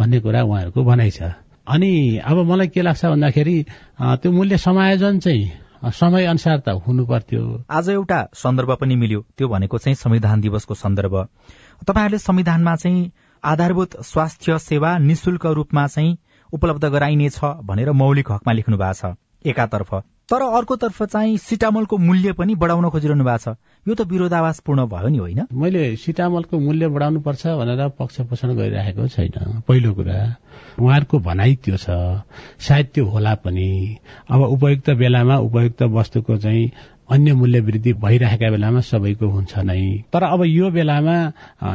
भन्ने 0.00 0.20
कुरा 0.20 0.42
उहाँहरूको 0.42 0.84
भनाइ 0.84 1.10
छ। 1.10 1.22
अनि 1.68 1.92
अब 2.24 2.36
मलाई 2.50 2.68
के 2.68 2.82
लाग्छ 2.82 3.04
भन्दाखेरि 3.04 3.56
त्यो 4.00 4.32
मूल्य 4.32 4.56
समायोजन 4.56 5.18
चाहिँ 5.18 5.44
समय 5.84 6.24
अनुसार 6.24 6.58
त 6.58 6.68
हुनु 6.68 7.06
पर्थ्यो। 7.06 7.64
आज 7.70 7.88
एउटा 7.88 8.28
सन्दर्भ 8.34 8.70
पनि 8.80 8.96
मिल्यो। 8.96 9.20
त्यो 9.38 9.48
भनेको 9.48 9.78
चाहिँ 9.78 9.94
संविधान 9.94 10.40
दिवसको 10.40 10.74
सन्दर्भ। 10.74 11.14
तपाईँहरूले 11.88 12.18
संविधानमा 12.18 12.76
चाहिँ 12.76 13.10
आधारभूत 13.44 14.00
स्वास्थ्य 14.04 14.58
सेवा 14.58 14.98
निशुल्क 14.98 15.46
रूपमा 15.46 15.86
चाहिँ 15.86 16.18
उपलब्ध 16.52 16.84
गराइनेछ 16.84 17.40
भनेर 17.64 17.92
मौलिक 17.92 18.32
हकमा 18.32 18.52
लेख्नु 18.52 18.76
भएको 18.76 18.92
छ 18.92 19.16
एकातर्फ। 19.46 19.94
तर 20.28 20.42
अर्कोतर्फ 20.42 21.02
चाहिँ 21.02 21.38
सिटामलको 21.38 21.98
मूल्य 21.98 22.32
पनि 22.32 22.54
बढाउन 22.54 22.88
खोजिरहनु 22.90 23.24
भएको 23.24 23.38
छ। 23.38 23.56
यो 23.88 23.94
त 23.94 24.00
विरोधावासपूर्ण 24.04 24.84
भयो 24.92 25.08
नि 25.08 25.18
होइन? 25.18 25.40
मैले 25.56 25.96
सिटामलको 25.96 26.58
मूल्य 26.60 26.88
बढाउनु 26.92 27.20
पर्छ 27.24 27.46
भनेर 27.56 27.88
पक्ष 27.96 28.20
पोषण 28.28 28.52
गरिराखेको 28.52 29.06
छैन। 29.08 29.64
पहिलो 29.64 29.92
कुरा 29.96 30.20
उहाँहरूको 30.76 31.18
भनाइ 31.18 31.54
त्यो 31.64 31.76
छ। 31.80 31.88
सायद 32.60 32.86
त्यो 32.94 33.04
होला 33.08 33.34
पनि। 33.40 33.96
अब 34.28 34.40
उपयुक्त 34.60 34.90
बेलामा 35.00 35.36
उपयुक्त 35.48 35.82
वस्तुको 35.96 36.36
चाहिँ 36.36 36.70
अन्य 37.08 37.32
मूल्य 37.34 37.60
वृद्धि 37.60 37.92
भइरहेका 38.04 38.50
बेलामा 38.50 38.80
सबैको 38.84 39.26
हुन्छ 39.26 39.58
नै। 39.64 40.04
तर 40.12 40.22
अब 40.28 40.44
यो 40.44 40.70
बेलामा 40.70 41.16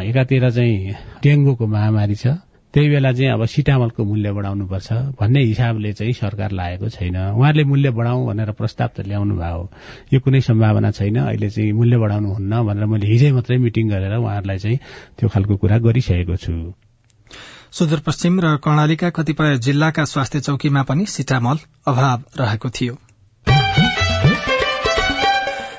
एकातिर 0.06 0.50
चाहिँ 0.52 0.94
डेङ्गुको 1.26 1.66
महामारी 1.68 2.16
छ। 2.16 2.38
त्यही 2.76 2.90
बेला 2.90 3.12
चाहिँ 3.12 3.32
अब 3.32 3.46
सिटामलको 3.48 4.04
मूल्य 4.04 4.32
बढाउनुपर्छ 4.36 4.94
भन्ने 5.16 5.42
हिसाबले 5.44 5.92
चाहिँ 5.94 6.14
सरकार 6.14 6.52
लागेको 6.52 6.90
छैन। 6.90 7.16
उहाँहरूले 7.16 7.64
मूल्य 7.64 7.90
बढाउँ 7.96 8.26
भनेर 8.28 8.52
प्रस्ताव 8.52 8.90
त 9.00 9.08
ल्याउनु 9.08 9.36
भयो। 9.36 9.62
यो 10.14 10.20
कुनै 10.20 10.42
सम्भावना 10.44 10.92
छैन। 10.92 11.16
अहिले 11.24 11.50
चाहिँ 11.50 11.72
मूल्य 11.72 11.98
बढाउनुहुन्न 11.98 12.64
भनेर 12.68 12.86
मैले 12.86 13.08
हिजै 13.08 13.32
मात्रै 13.32 13.58
मिटिङ 13.64 13.90
गरेर 13.90 14.14
उहाँहरूलाई 14.20 14.60
चाहिँ 14.60 14.80
त्यो 15.16 15.30
खालको 15.30 15.56
कुरा 15.56 15.78
गरिसकेको 15.88 16.36
छु। 16.36 16.52
सुदूरपश्चिम 17.72 18.40
र 18.40 18.56
कर्णालीका 18.60 19.10
कतिपय 19.10 19.58
जिल्लाका 19.58 20.04
स्वास्थ्य 20.06 20.40
चौकीमा 20.40 20.84
पनि 20.84 21.06
सिटामल 21.06 21.58
अभाव 21.88 22.24
रहेको 22.40 22.70
थियो। 22.70 23.05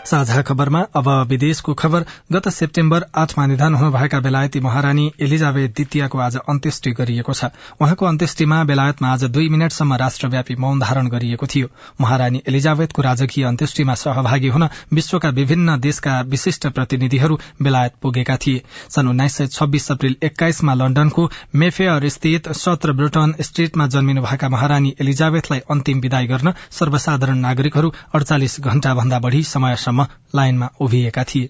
साझा 0.06 0.42
खबरमा 0.42 0.80
अब 0.96 1.08
विदेशको 1.28 1.74
खबर। 1.74 2.04
गत 2.32 2.48
सेप्टेम्बर 2.48 3.04
आठमा 3.14 3.46
निधन 3.46 3.74
हुनुभएका 3.74 4.20
बेलायती 4.20 4.60
महारानी 4.60 5.10
एलिजाबेथ 5.20 5.68
द्वितीयको 5.68 6.18
आज 6.18 6.36
अन्त्येष्टि 6.38 6.90
गरिएको 6.92 7.32
छ। 7.32 7.50
उहाँको 7.80 8.06
अन्त्येष्टिमा 8.06 8.62
बेलायतमा 8.64 9.08
आज 9.08 9.24
दुई 9.26 9.48
मिनटसम्म 9.48 9.94
राष्ट्रव्यापी 9.96 10.54
मौन 10.56 10.78
धारण 10.80 11.08
गरिएको 11.08 11.46
थियो। 11.46 11.68
महारानी 12.00 12.42
एलिजाबेथको 12.48 13.02
राजकीय 13.02 13.44
अन्त्येष्टिमा 13.44 13.94
सहभागी 13.96 14.48
हुन 14.48 14.68
विश्वका 14.92 15.28
विभिन्न 15.30 15.78
देशका 15.80 16.20
विशिष्ट 16.28 16.66
प्रतिनिधिहरू 16.68 17.38
बेलायत 17.62 17.94
पुगेका 18.02 18.36
थिए। 18.36 18.62
सन् 18.90 19.08
उन्नाइस 19.08 19.36
सय 19.36 19.46
छब्बीस 19.48 19.90
अप्रेल 19.92 20.16
एक्काइसमा 20.22 20.74
लण्डनको 20.74 21.28
मेफेयर 21.54 22.08
स्थित 22.08 22.52
सत्र 22.54 22.92
ब्रुटन 22.92 23.34
स्ट्रीटमा 23.40 23.86
जन्मिनुभएका 23.88 24.48
महारानी 24.48 24.94
एलिजाबेथलाई 25.00 25.60
अन्तिम 25.70 26.00
विदाई 26.00 26.26
गर्न 26.26 26.52
सर्वसाधारण 26.70 27.38
नागरिकहरू 27.40 27.92
अडचालिस 28.14 28.60
घण्टा 28.60 28.94
भन्दा 28.94 29.18
बढ़ी 29.18 29.42
समयसम्म 29.46 29.95
लाइनमा 30.02 30.70
उभिएका 30.80 31.24
थिए। 31.24 31.48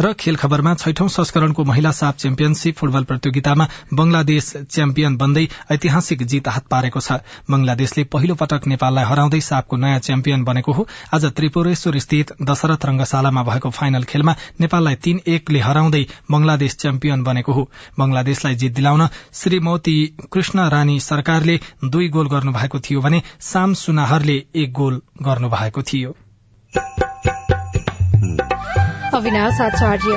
र 0.00 0.12
खेल 0.12 0.36
खबरमा 0.36 0.74
छैठौं 0.74 1.08
संस्करणको 1.08 1.64
महिला 1.64 1.90
साप 1.90 2.16
च्याम्पियनशीप 2.16 2.76
फुटबल 2.76 3.04
प्रतियोगितामा 3.04 3.66
बंगलादेश 3.94 4.52
च्याम्पियन 4.70 5.16
बन्दै 5.16 5.48
ऐतिहासिक 5.70 6.22
जीत 6.22 6.48
हात 6.48 6.66
पारेको 6.70 7.00
छ। 7.00 7.12
बंगलादेशले 7.50 8.04
पहिलो 8.04 8.34
पटक 8.34 8.66
नेपाललाई 8.66 9.04
हराउँदै 9.04 9.40
सापको 9.40 9.76
नयाँ 9.76 9.98
च्याम्पियन 9.98 10.44
बनेको 10.44 10.72
हो। 10.72 10.86
आज 11.14 11.24
त्रिपुरेश्वर 11.24 11.98
स्थित 11.98 12.32
दशरथ 12.42 12.86
रंगशालामा 12.86 13.42
भएको 13.42 13.70
फाइनल 13.70 14.04
खेलमा 14.04 14.36
नेपाललाई 14.60 14.94
तीन 14.94 15.20
एकले 15.26 15.58
हराउँदै 15.58 16.06
बंगलादेश 16.30 16.76
च्याम्पियन 16.76 17.22
बनेको 17.24 17.52
हो। 17.52 17.68
बंगलादेशलाई 17.98 18.54
जित 18.54 18.74
दिलाउन 18.74 19.08
श्रीमती 19.32 19.98
कृष्ण 20.32 20.68
रानी 20.68 21.00
सरकारले 21.00 21.60
दुई 21.84 22.08
गोल 22.08 22.28
गर्नुभएको 22.28 22.80
थियो 22.80 23.00
भने 23.00 23.22
साम 23.40 23.74
सुनाहरले 23.74 24.44
एक 24.54 24.72
गोल 24.72 25.02
गर्नुभएको 25.22 25.82
थियो। 25.82 26.16
अविनाश 29.14 29.60
आचार्य। 29.60 30.16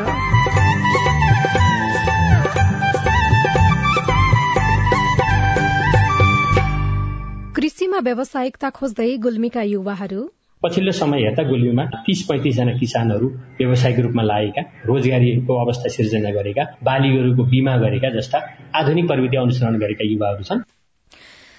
कृषिमा 7.55 7.99
व्यावसायिकता 7.99 8.69
खोज्दै 8.69 9.17
गुल्मीका 9.17 9.61
युवाहरू। 9.61 10.21
पछिल्लो 10.63 10.91
समय 10.91 11.19
हेर्दा 11.19 11.43
गुल्मीमा 11.43 11.83
तीस 12.05 12.21
पैँतिसजना 12.29 12.73
किसानहरू 12.77 13.27
व्यावसायिक 13.59 13.99
रूपमा 13.99 14.23
लागेका 14.23 14.61
रोजगारीको 14.85 15.53
अवस्था 15.65 15.89
सिर्जना 15.89 16.31
गरेका 16.31 16.63
बालीहरूको 16.83 17.43
बिमा 17.43 17.77
गरेका 17.77 18.09
जस्ता 18.09 18.37
आधुनिक 18.75 19.07
प्रविधि 19.07 19.37
अनुसरण 19.37 19.79
गरेका 19.79 20.03
युवाहरू 20.05 20.43
छन्। 20.43 20.61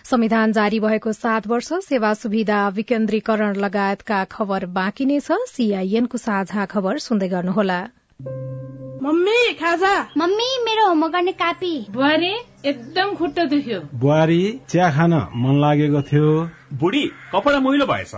संविधान 0.05 0.53
जारी 0.53 0.81
भएको 0.81 1.13
सात 1.13 1.47
वर्ष 1.47 1.69
सेवा 1.73 2.15
सुविधा 2.15 2.69
विकेन्द्रीकरण 2.69 3.57
लगायतका 3.57 4.25
खबर 4.25 4.67
बाँकी 4.67 5.05
नै 5.05 5.21
छ। 5.21 5.33
सीआईएनको 5.33 6.19
साझा 6.19 6.65
खबर 6.67 6.99
सुन्दै 6.99 7.29
गर्नुहोला। 7.29 7.81
मम्मी 9.03 9.53
खाजा? 9.53 10.09
मम्मी 10.19 10.49
मेरो 10.65 10.89
होमवर्क 10.89 11.13
गर्ने 11.13 11.33
कापी। 11.33 11.87
बुहारी 11.91 12.35
एकदम 12.65 13.15
खुट्टा 13.15 13.45
दुख्यो। 13.45 13.81
बुहारी 13.95 14.61
चिया 14.69 14.91
खान 14.91 15.15
मन 15.15 15.61
लागेको 15.61 16.03
थियो। 16.03 16.51
बुढी 16.73 17.07
कपडा 17.33 17.61
मैलो 17.61 17.87
भएछ। 17.87 18.15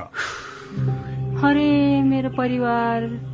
अरे 1.45 2.03
मेरो 2.03 2.31
परिवार। 2.31 3.34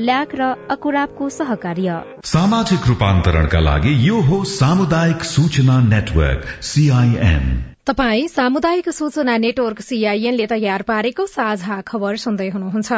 ल्याक 0.00 0.34
र 0.34 0.50
अकुराबको 0.70 1.28
सहकार्य। 1.30 2.02
सामाजिक 2.26 2.86
रूपान्तरणका 2.88 3.60
लागि 3.60 3.96
यो 4.08 4.20
हो 4.28 4.44
सामुदायिक 4.50 5.24
सूचना 5.26 5.80
नेटवर्क 5.88 6.46
सीआईएन 6.64 7.44
तपाई 7.88 8.26
सामुदायिक 8.28 8.88
सूचना 8.90 9.36
नेटवर्क 9.38 9.80
सीआईएनले 9.82 10.46
तयार 10.46 10.82
पारेको 10.88 11.24
साझा 11.26 11.80
खबर 11.82 12.16
सुन्दै 12.16 12.48
हुनुहुन्छ। 12.48 12.92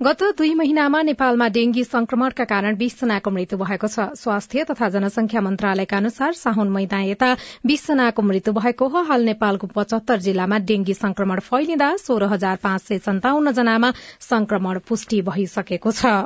गत 0.00 0.22
दुई 0.38 0.52
महिनामा 0.54 1.00
नेपालमा 1.02 1.48
डेंगी 1.48 1.84
संक्रमणका 1.84 2.44
कारण 2.44 2.76
बीसजनाको 2.76 3.30
मृत्यु 3.30 3.58
भएको 3.58 3.88
छ। 3.88 4.06
स्वास्थ्य 4.14 4.64
तथा 4.70 4.88
जनसंख्या 4.94 5.40
मन्त्रालयका 5.40 5.96
अनुसार 5.96 6.32
साउन 6.34 6.68
महिना 6.70 7.02
यता 7.02 7.34
बीसजनाको 7.66 8.22
मृत्यु 8.22 8.54
भएको 8.54 8.88
हो। 8.88 9.02
हाल 9.10 9.24
नेपालको 9.24 9.66
पचहत्तर 9.74 10.18
जिल्लामा 10.22 10.58
डेंगी 10.70 10.94
संक्रमण 10.94 11.40
फैलिँदा 11.42 11.90
सोह्र 11.98 12.32
हजार 12.32 12.56
पाँच 12.62 12.82
सय 12.82 12.98
सन्ताउन्न 13.10 13.52
जनामा 13.52 13.92
संक्रमण 14.22 14.78
पुष्टि 14.88 15.22
भइसकेको 15.24 15.92
छ। 15.92 16.18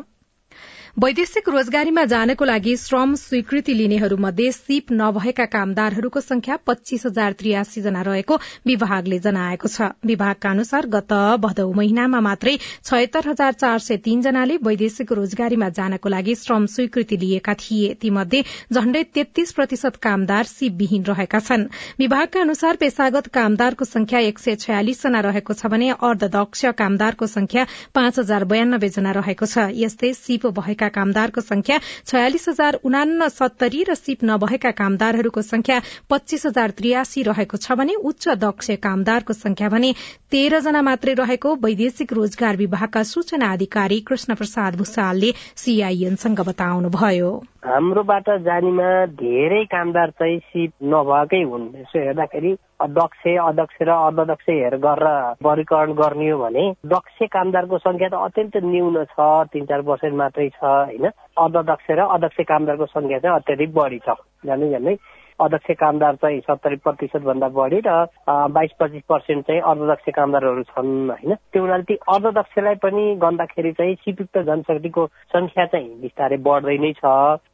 वैदेशिक 0.97 1.49
रोजगारीमा 1.49 2.05
जानको 2.05 2.45
लागि 2.45 2.77
श्रम 2.77 3.15
स्वीकृति 3.15 3.75
लिनेहरूमध्ये 3.75 4.51
सीप 4.53 4.91
नभएका 4.93 5.45
कामदारहरूको 5.45 6.21
संख्या 6.21 6.57
पच्चीस 6.67 7.07
हजार 7.07 7.33
त्रियासी 7.33 7.81
जना 7.83 8.03
रहेको 8.03 8.37
विभागले 8.67 9.19
जनाएको 9.19 9.69
छ। 9.69 9.89
विभागका 10.05 10.51
अनुसार 10.51 10.87
गत 10.87 11.13
भदौ 11.41 11.73
महिनामा 11.73 12.21
मात्रै 12.21 12.57
छयत्तर 12.59 13.29
हजार 13.29 13.53
चार 13.55 13.79
सय 13.79 13.97
तीन 14.05 14.21
जनाले 14.23 14.57
वैदेशिक 14.63 15.13
रोजगारीमा 15.13 15.69
जानको 15.71 16.09
लागि 16.09 16.35
श्रम 16.35 16.67
स्वीकृति 16.67 17.17
लिएका 17.17 17.55
थिए। 17.57 17.95
तीमध्ये 17.97 18.43
झण्डै 18.73 19.03
तेत्तीस 19.15 19.53
प्रतिशत 19.53 19.97
कामदार 20.03 20.45
सीपविहीन 20.45 21.05
रहेका 21.05 21.41
छन्। 21.41 21.67
विभागका 21.99 22.41
अनुसार 22.41 22.77
पेशागत 22.77 23.33
कामदारको 23.33 23.85
संख्या 23.87 24.21
एक 24.29 24.45
जना 24.45 25.21
रहेको 25.23 25.55
छ 25.55 25.73
भने 25.73 25.91
अर्धदक्ष 26.03 26.65
कामदारको 26.77 27.27
संख्या 27.29 27.67
पाँच 27.95 28.19
हजार 28.19 28.45
बयानब्बे 28.47 28.89
जना 28.93 29.19
रहेको 29.19 29.47
छ। 29.47 29.69
यस्तै 29.81 30.15
सीप 30.15 30.47
भएका 30.83 30.89
कामदारको 30.91 31.41
संख्या 31.41 31.79
छयालिस 32.07 32.49
हजार 32.49 32.75
उनासत्तरी 32.85 33.83
र 33.89 33.95
सिप 33.95 34.25
नभएका 34.25 34.71
कामदारहरूको 34.73 35.43
संख्या 35.43 35.81
पच्चीस 36.11 36.47
हजार 36.47 36.71
त्रियासी 36.71 37.23
रहेको 37.23 37.57
छ 37.57 37.79
भने 37.79 37.95
उच्च 37.95 38.29
दक्ष 38.43 38.71
कामदारको 38.83 39.33
संख्या 39.33 39.69
भने 39.69 39.93
तेह्र 40.31 40.61
जना 40.61 40.83
मात्रै 40.83 41.15
रहेको 41.15 41.55
वैदेशिक 41.63 42.13
रोजगार 42.13 42.57
विभागका 42.57 43.03
सूचना 43.05 43.53
अधिकारी 43.53 44.01
कृष्ण 44.03 44.35
प्रसाद 44.35 44.77
भूषालले 44.77 45.31
सीआईएनसँग 45.57 46.41
बताउनुभयो। 46.41 47.31
हाम्रोबाट 47.65 48.31
जानीमा 48.43 48.91
धेरै 49.23 49.65
कामदार 49.71 50.11
चाहिँ 50.11 50.39
सिप 50.39 50.73
नभएकै 50.83 51.43
हुन्। 51.43 51.69
यसो 51.79 51.99
हेर्दाखेरि 51.99 52.53
दक्ष 52.83 53.27
अध्यक्ष 53.41 53.77
र 53.83 53.91
अर्धदक्ष 53.91 54.49
हेर 54.49 54.77
गरेर 54.77 55.35
वर्गीकरण 55.43 55.93
गर्ने 55.93 56.31
हो 56.31 56.39
भने 56.39 56.65
दक्ष 56.87 57.19
कामदारको 57.33 57.79
संख्या 57.79 58.09
त 58.09 58.15
अत्यन्त 58.27 58.57
न्यून 58.65 59.05
छ 59.05 59.19
तिन 59.53 59.65
चार 59.65 59.81
पर्सेन्ट 59.83 60.17
मात्रै 60.17 60.49
छ 60.49 60.65
होइन? 60.65 61.07
अर्धदक्ष 61.39 61.91
र 61.91 62.01
अध्यक्ष 62.11 62.41
कामदारको 62.49 62.87
संख्या 62.87 63.19
चाहिँ 63.19 63.37
अत्याधिक 63.37 63.75
बढी 63.75 63.99
छ। 63.99 64.19
जानै 64.47 64.71
जानै 64.71 64.95
अध्यक्ष 65.41 65.71
कामदार 65.81 66.15
चाहिँ 66.23 66.41
सत्तरी 66.41 66.77
प्रतिशत 66.85 67.23
भन्दा 67.23 67.49
बढी 67.49 67.81
र 67.87 67.91
बाइस 68.29 68.71
पच्चिस 68.81 69.03
पर्सेन्ट 69.09 69.47
चाहिँ 69.47 69.61
अर्धदक्ष 69.61 70.09
कामदारहरू 70.17 70.63
छन् 70.63 71.11
होइन? 71.11 71.35
त्यो 71.53 71.63
हुनाले 71.63 71.83
ती 71.83 71.95
अर्धदक्षलाई 71.95 72.75
पनि 72.83 73.05
गन्दाखेरि 73.23 73.73
चाहिँ 73.73 73.95
सिपयुक्त 73.95 74.39
जनशक्तिको 74.47 75.07
संख्या 75.33 75.65
चाहिँ 75.67 76.01
बिस्तारै 76.03 76.37
बढ्दै 76.43 76.77
नै 76.79 76.93
छ। 76.93 77.05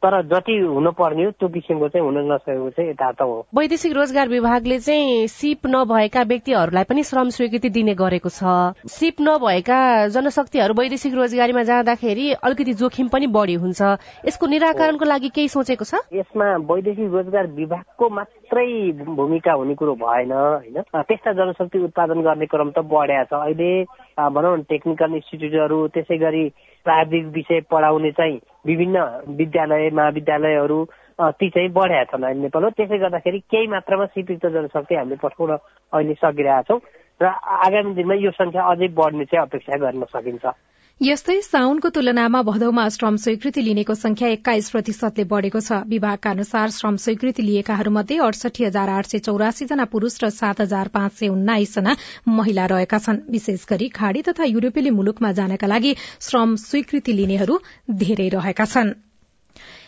तर 0.03 0.21
जति 0.27 0.57
हुनुपर्ने 0.59 1.23
हो 1.25 1.31
त्यो 1.31 1.47
किसिमको 1.49 1.87
चाहिँ 1.89 2.05
हुन 2.05 2.17
नसकेको 2.31 2.69
चाहिँ 2.69 2.89
यथार्थ 2.91 3.21
हो। 3.21 3.45
वैदेशिक 3.55 3.93
रोजगार 3.95 4.27
विभागले 4.29 4.79
चाहिँ 4.79 5.27
सिप 5.29 5.67
नभएका 5.67 6.21
व्यक्तिहरूलाई 6.29 6.83
पनि 6.83 7.03
श्रम 7.03 7.29
स्वीकृति 7.29 7.69
दिने 7.69 7.93
गरेको 7.95 8.29
छ। 8.29 8.73
सिप 8.89 9.21
नभएका 9.21 9.79
जनशक्तिहरू 10.09 10.73
वैदेशिक 10.73 11.13
रोजगारीमा 11.15 11.63
जाँदाखेरि 11.63 12.31
अलिकति 12.33 12.73
जोखिम 12.73 13.07
पनि 13.09 13.27
बढी 13.29 13.53
हुन्छ। 13.55 13.81
यसको 14.27 14.47
निराकरणको 14.47 15.05
लागि 15.05 15.29
केही 15.29 15.47
सोचेको 15.49 15.85
छ? 15.85 15.93
यसमा 16.13 16.45
वैदेशिक 16.69 17.11
रोजगार 17.11 17.47
विभागको 17.79 18.09
मात्रै 18.09 18.91
भूमिका 18.91 19.53
हुने 19.53 19.75
कुरो 19.75 19.95
भएन 19.95 20.31
होइन? 20.31 20.81
त्यस्ता 21.07 21.31
जनशक्ति 21.33 21.79
उत्पादन 21.79 22.21
गर्ने 22.21 22.45
क्रम 22.51 22.71
त 22.75 22.79
बढ्या 22.83 23.23
छ। 23.23 23.33
अहिले 23.33 23.71
भनौँ 24.19 24.57
न 24.57 24.61
टेक्निकल 24.67 25.13
इन्स्टिच्युटहरू 25.15 25.87
त्यसै 25.95 26.17
गरी 26.19 26.43
प्राविधिक 26.85 27.25
विषय 27.31 27.59
पढाउने 27.71 28.11
चाहिँ 28.11 28.39
विभिन्न 28.67 28.97
विद्यालय 29.39 29.89
महाविद्यालयहरू 29.95 30.79
ती 31.39 31.49
चाहिँ 31.49 31.69
बढ्या 31.71 32.03
छन् 32.11 32.23
अहिले 32.23 32.41
नेपालमा। 32.41 32.69
त्यसै 32.75 32.97
गर्दाखेरि 32.99 33.39
केही 33.47 33.67
मात्रामा 33.67 34.05
सिपिक्त 34.11 34.45
जनशक्ति 34.45 34.95
हामीले 34.95 35.15
पठाउन 35.23 35.51
अहिले 35.55 36.13
सकिरहेका 36.19 36.61
छौँ 36.67 36.79
र 37.21 37.25
आगामी 37.63 37.93
दिनमा 37.95 38.15
यो 38.19 38.31
संख्या 38.31 38.63
अझै 38.71 38.87
बढ्ने 38.91 39.25
चाहिँ 39.31 39.43
अपेक्षा 39.47 39.77
गर्न 39.79 40.03
सकिन्छ। 40.11 40.45
यस्तै 41.01 41.33
साउनको 41.43 41.89
तुलनामा 41.95 42.39
भदौमा 42.47 42.83
श्रम 42.93 43.15
स्वीकृति 43.25 43.61
लिनेको 43.61 43.93
संख्या 43.99 44.27
एक्काइस 44.29 44.69
प्रतिशतले 44.71 45.23
बढ़ेको 45.29 45.59
छ। 45.59 45.77
विभागका 45.93 46.31
अनुसार 46.31 46.75
श्रम 46.77 46.95
स्वीकृति 47.03 47.43
लिएकाहरूमध्ये 47.43 48.17
अडसठी 48.25 48.65
हजार 48.65 48.89
आठ 48.95 49.07
सय 49.07 49.23
चौरासी 49.29 49.69
जना 49.71 49.85
पुरूष 49.93 50.19
र 50.23 50.29
सात 50.35 50.61
हजार 50.61 50.87
पाँच 50.91 51.13
सय 51.19 51.27
उन्नाइस 51.29 51.75
जना 51.75 51.95
महिला 52.35 52.65
रहेका 52.75 52.99
छन्। 52.99 53.25
विशेष 53.31 53.65
गरी 53.69 53.89
खाड़ी 53.95 54.21
तथा 54.27 54.51
युरोपेली 54.51 54.89
मुलुकमा 54.91 55.31
जानका 55.39 55.67
लागि 55.67 55.95
श्रम 56.21 56.55
स्वीकृति 56.67 57.13
लिनेहरू 57.13 57.59
धेरै 58.03 58.27
रहेका 58.35 58.65
छन्। 58.67 58.93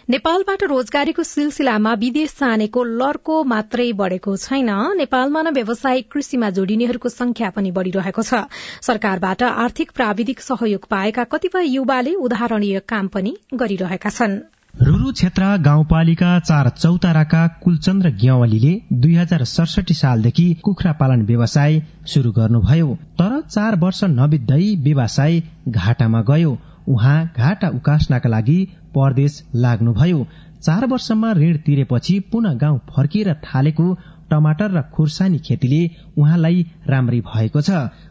नेपालबाट 0.10 0.63
रोजगारीको 0.63 1.24
सिलसिलामा 1.24 1.93
विदेश 1.93 2.31
जानेको 2.39 2.84
लर्को 2.84 3.43
मात्रै 3.43 3.91
बढ़ेको 3.93 4.36
छैन। 4.36 4.70
नेपालमा 4.98 5.41
नै 5.41 5.51
व्यवसायिक 5.51 6.08
कृषिमा 6.12 6.50
जोडिनेहरूको 6.50 7.10
संख्या 7.10 7.50
पनि 7.50 7.72
बढ़िरहेको 7.72 8.24
छ। 8.24 8.39
सरकारबाट 8.81 9.43
आर्थिक 9.43 9.91
प्राविधिक 9.91 10.41
सहयोग 10.41 10.88
पाएका 10.89 11.24
कतिपय 11.24 11.70
युवाले 11.74 12.13
उदाहरणीय 12.20 12.79
काम 12.89 13.08
पनि 13.08 13.36
गरिरहेका 13.53 14.10
छन्। 14.10 14.39
रूरू 14.81 15.12
क्षेत्र 15.12 15.43
गाउँपालिका 15.62 16.39
चार 16.39 16.70
चौताराका 16.70 17.46
कुलचन्द्र 17.63 18.10
ग्यावलीले 18.10 18.74
दुई 18.93 19.15
हजार 19.15 19.43
सडसठी 19.46 19.93
सालदेखि 19.93 20.48
कुखुरा 20.63 20.91
पालन 20.91 21.25
व्यवसाय 21.25 21.79
शुरू 22.08 22.31
गर्नुभयो। 22.31 22.98
तर 23.22 23.39
चार 23.41 23.75
वर्ष 23.75 24.03
नबित्दै 24.17 24.63
व्यवसाय 24.84 25.41
घाटामा 25.67 26.22
गयो। 26.22 26.58
उहाँ 26.88 27.17
घाटा 27.38 27.67
उकास्नका 27.69 28.29
लागि 28.29 28.59
परदेश 28.95 29.43
लाग्नुभयो। 29.55 30.25
चार 30.61 30.85
वर्षमा 30.85 31.31
ऋण 31.33 31.57
तिरेपछि 31.57 32.19
पुनः 32.31 32.53
गाउँ 32.53 32.79
फर्किएर 32.89 33.33
थालेको 33.45 33.93
टमाटर 34.31 34.71
र 34.71 34.81
खुर्सानी 34.93 35.39
खेतीले 35.39 35.81
उहाँलाई 36.17 36.65
राम्रै 36.88 37.19
भएको 37.21 37.61
छ। 37.61 37.69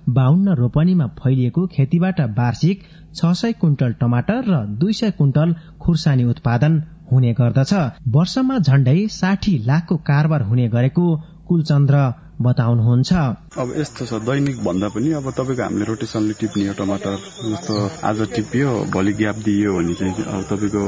बाहुन्न 0.09 0.55
रोपनीमा 0.55 1.07
फैलिएको 1.19 1.67
खेतीबाट 1.67 2.21
वार्षिक 2.39 2.83
छ 3.15 3.33
सय 3.35 3.53
कुइन्टल 3.61 3.93
टमाटर 4.01 4.43
र 4.49 4.65
दुई 4.81 4.93
सय 4.93 5.11
कुइन्टल 5.11 5.55
खुर्सानी 5.81 6.25
उत्पादन 6.25 6.83
हुने 7.13 7.33
गर्दछ। 7.33 7.73
वर्षमा 8.09 8.59
झण्डै 8.59 8.99
साठी 9.11 9.57
लाखको 9.67 9.97
कारोबार 10.09 10.43
हुने 10.43 10.69
गरेको 10.69 11.07
कुलचन्द्र 11.49 12.03
बताउनुहुन्छ। 12.41 13.11
अब 13.61 13.69
यस्तो 13.77 14.03
छ 14.09 14.13
दैनिक 14.25 14.57
भन्दा 14.65 14.89
पनि 14.95 15.09
अब 15.21 15.27
तपाईँको 15.39 15.63
हामीले 15.63 15.85
रोटेसनले 15.85 16.35
टिप्ने 16.41 16.67
हो 16.69 16.75
टमाटर 16.81 17.17
जस्तो 17.53 17.75
आज 18.09 18.19
टिपियो 18.35 18.71
भोलि 18.93 19.13
ग्याप 19.21 19.37
दियो 19.45 19.71
भने 19.77 19.95
चाहिँ 20.01 20.25
अब 20.25 20.41
तपाईँको 20.51 20.85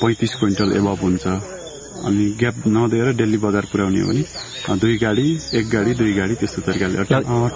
पैँतिस 0.00 0.32
क्विन्टल 0.40 0.68
एभब 0.76 1.00
हुन्छ। 1.02 1.26
अनि 1.98 2.24
ग्याप 2.38 2.56
नदिएर 2.68 3.08
डेली 3.18 3.38
बजार 3.42 3.64
पुर्याउने 3.72 4.00
हो 4.00 4.08
भने 4.08 4.22
दुई 4.78 4.96
गाडी 5.02 5.28
एक 5.58 5.64
गाडी 5.72 5.92
दुई 5.98 6.12
गाडी 6.14 6.34
त्यस्तो 6.40 6.60
तरिकाले। 6.68 6.96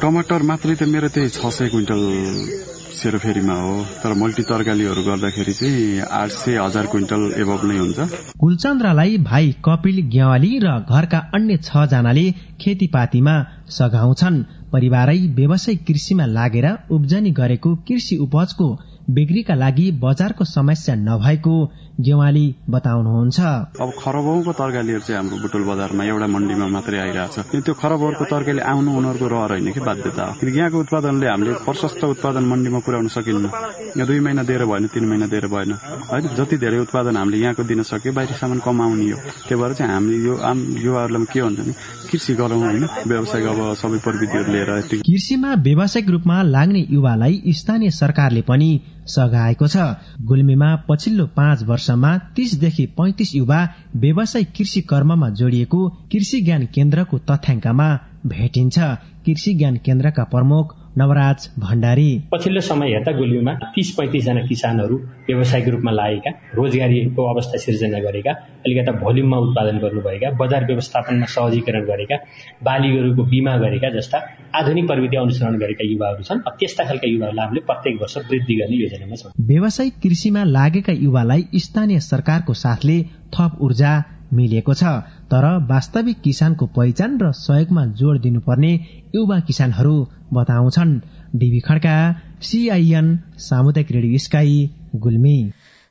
टमाटर 0.03 0.42
मात्रै 0.51 0.75
त 0.75 0.83
मेरो 0.88 1.09
त्यही 1.14 1.29
छ 1.31 1.46
सय 1.53 1.68
क्विन्टल 1.68 2.03
सेरोफेरीमा 2.92 3.55
हो। 3.55 3.74
तर 4.02 4.12
मल्टी 4.14 4.42
तरकारीहरू 4.42 5.02
गर्दाखेरि 5.02 5.52
चाहिँ 5.52 6.00
आठ 6.20 6.31
सय 6.31 6.57
हजार 6.59 6.87
क्विन्टल 6.87 7.22
एभब 7.42 7.61
नै 7.68 7.76
हुन्छ। 7.78 7.98
कुलचन्द्रलाई 8.40 9.16
भाइ 9.28 9.52
कपिल 9.64 10.00
ग्यावाली 10.12 10.52
र 10.64 10.78
घरका 10.88 11.18
अन्य 11.35 11.57
छ 11.57 11.85
जनाले 11.92 12.26
खेतीपातीमा 12.61 13.35
सघाउँछन्। 13.70 14.42
परिवारै 14.72 15.18
व्यवसायिक 15.38 15.85
कृषिमा 15.87 16.26
लागेर 16.26 16.66
उब्जनी 16.90 17.31
गरेको 17.31 17.74
कृषि 17.88 18.16
उपजको 18.16 18.68
बिक्रीका 19.10 19.54
लागि 19.54 19.90
बजारको 20.02 20.44
समस्या 20.44 20.94
नभएको 20.94 21.54
गेवाली 22.00 22.46
बताउनुहुन्छ। 22.70 23.40
अब 23.82 23.90
खरबौको 23.98 24.52
तरकारीहरू 24.52 25.00
चाहिँ 25.00 25.18
हाम्रो 25.18 25.36
बुटोल 25.42 25.62
बजारमा 25.62 26.04
एउटा 26.04 26.26
मण्डीमा 26.26 26.66
मात्रै 26.66 26.98
आइरहेको 26.98 27.42
छ 27.42 27.62
त्यो 27.62 27.74
खरबौको 27.74 28.24
तरकारी 28.24 28.58
आउनु 28.62 28.90
उनीहरूको 28.98 29.26
रहर 29.28 29.50
होइन 29.52 29.72
कि 29.72 29.80
बाध्यता। 29.80 30.24
हो 30.38 30.48
यहाँको 30.48 30.78
उत्पादनले 30.80 31.26
हामीले 31.26 31.52
प्रशस्त 31.66 32.04
उत्पादन 32.04 32.44
मण्डीमा 32.46 32.78
पुर्याउन 32.78 33.08
सकिन्न। 33.08 33.44
यहाँ 33.96 34.06
दुई 34.06 34.20
महिना 34.20 34.42
दिएर 34.42 34.64
भएन 34.64 34.86
तिन 34.88 35.04
महिना 35.04 35.26
दिएर 35.26 35.46
भएन। 35.46 35.72
होइन 36.10 36.24
जति 36.38 36.56
धेरै 36.56 36.78
उत्पादन 36.86 37.16
हामीले 37.16 37.38
यहाँको 37.42 37.62
दिन 37.64 37.82
सक्यो 37.82 38.12
बाहिर 38.12 38.36
सामान 38.38 38.58
कम 38.64 38.80
आउने 38.82 39.10
हो। 39.10 39.18
त्यही 39.48 39.60
भएर 39.62 39.72
चाहिँ 39.74 39.92
हामी 39.92 40.14
यो 40.24 40.34
आम 40.40 40.58
युवाहरूलाई 40.78 41.26
के 41.26 41.42
भन्छ 41.42 41.60
भने 41.60 41.74
कृषि 42.10 42.34
गरौँ 42.34 42.60
होइन। 42.60 42.84
व्यवसायिक 43.06 43.46
अब 43.48 43.60
सबै 43.76 43.98
प्रविधिहरू 43.98 44.52
लिएर 44.52 44.70
कृषिमा 45.02 45.54
व्यावसायिक 45.60 46.08
रूपमा 46.10 46.42
लाग्ने 46.42 46.86
युवालाई 46.90 47.42
स्थानीय 47.52 47.90
सरकारले 47.92 48.42
पनि 48.42 48.70
सघाएको 49.06 49.66
छ। 49.66 49.76
गुल्मीमा 50.22 50.76
पछिल्लो 50.88 51.26
पाँच 51.26 51.62
वर्षमा 51.62 52.18
तीसदेखि 52.36 52.86
पैंतिस 52.86 53.34
युवा 53.34 53.60
व्यावसायिक 53.96 54.52
कृषि 54.56 54.80
कर्ममा 54.80 55.28
जोडिएको 55.30 55.88
कृषि 55.88 56.40
ज्ञान 56.40 56.66
केन्द्रको 56.66 57.18
तथ्याङ्कमा 57.18 57.88
भेटिन्छ। 58.26 58.78
कृषि 59.26 59.54
ज्ञान 59.54 59.76
केन्द्रका 59.76 60.24
प्रमुख 60.24 60.74
नवराज 60.98 61.48
भण्डारी। 61.58 62.11
पछिल्लो 62.32 62.61
समय 62.61 62.88
हेर्दा 62.88 63.12
गुल्मीमा 63.12 63.52
तीस 63.74 63.90
पैँतिसजना 63.98 64.40
किसानहरू 64.46 64.96
व्यावसायिक 65.28 65.68
रूपमा 65.68 65.90
लागेका 65.90 66.30
रोजगारीको 66.54 67.22
अवस्था 67.24 67.58
सिर्जना 67.58 67.98
गरेका 67.98 68.32
अलिकता 68.66 68.92
भोल्युममा 68.92 69.37
उत्पादन 69.37 69.78
गर्नुभएका 69.78 70.30
बजार 70.37 70.66
व्यवस्थापनमा 70.66 71.26
सहजीकरण 71.26 71.85
गरेका 71.85 72.16
बालीहरूको 72.62 73.22
बिमा 73.24 73.56
गरेका 73.56 73.90
जस्ता 73.90 74.18
आधुनिक 74.54 74.87
प्रविधि 74.87 75.16
अनुसरण 75.16 75.58
गरेका 75.58 75.85
युवाहरू 75.90 76.22
छन्। 76.22 76.40
त्यस्ता 76.61 76.85
खालका 76.85 77.08
युवाहरूलाई 77.08 77.46
हामीले 77.46 77.61
प्रत्येक 77.66 78.00
वर्ष 78.00 78.16
वृद्धि 78.30 78.54
गर्ने 78.54 78.76
योजनामा 78.76 79.16
छौँ। 79.16 79.32
व्यावसायिक 79.40 79.94
कृषिमा 80.02 80.44
लागेका 80.44 80.92
युवालाई 80.92 81.42
स्थानीय 81.58 82.00
सरकारको 82.02 82.54
साथले 82.54 83.02
थप 83.32 83.52
ऊर्जा 83.61 83.92
मिलेको 84.33 84.75
छ। 84.75 84.83
तर 85.31 85.45
वास्तविक 85.71 86.21
किसानको 86.21 86.66
पहिचान 86.66 87.18
र 87.21 87.33
सहयोगमा 87.33 87.85
जोड़ 87.99 88.18
दिनुपर्ने 88.18 88.73
युवा 89.14 89.40
किसानहरू 89.40 89.95
बताउँछन्। 90.33 91.01
डिबी 91.37 91.61
खड्का 91.61 91.97
सीआईएन 92.42 93.18
सामुदायिक 93.38 93.92
रेडियो 93.92 94.18
स्काई 94.18 94.57
गुल्मी। 94.97 95.37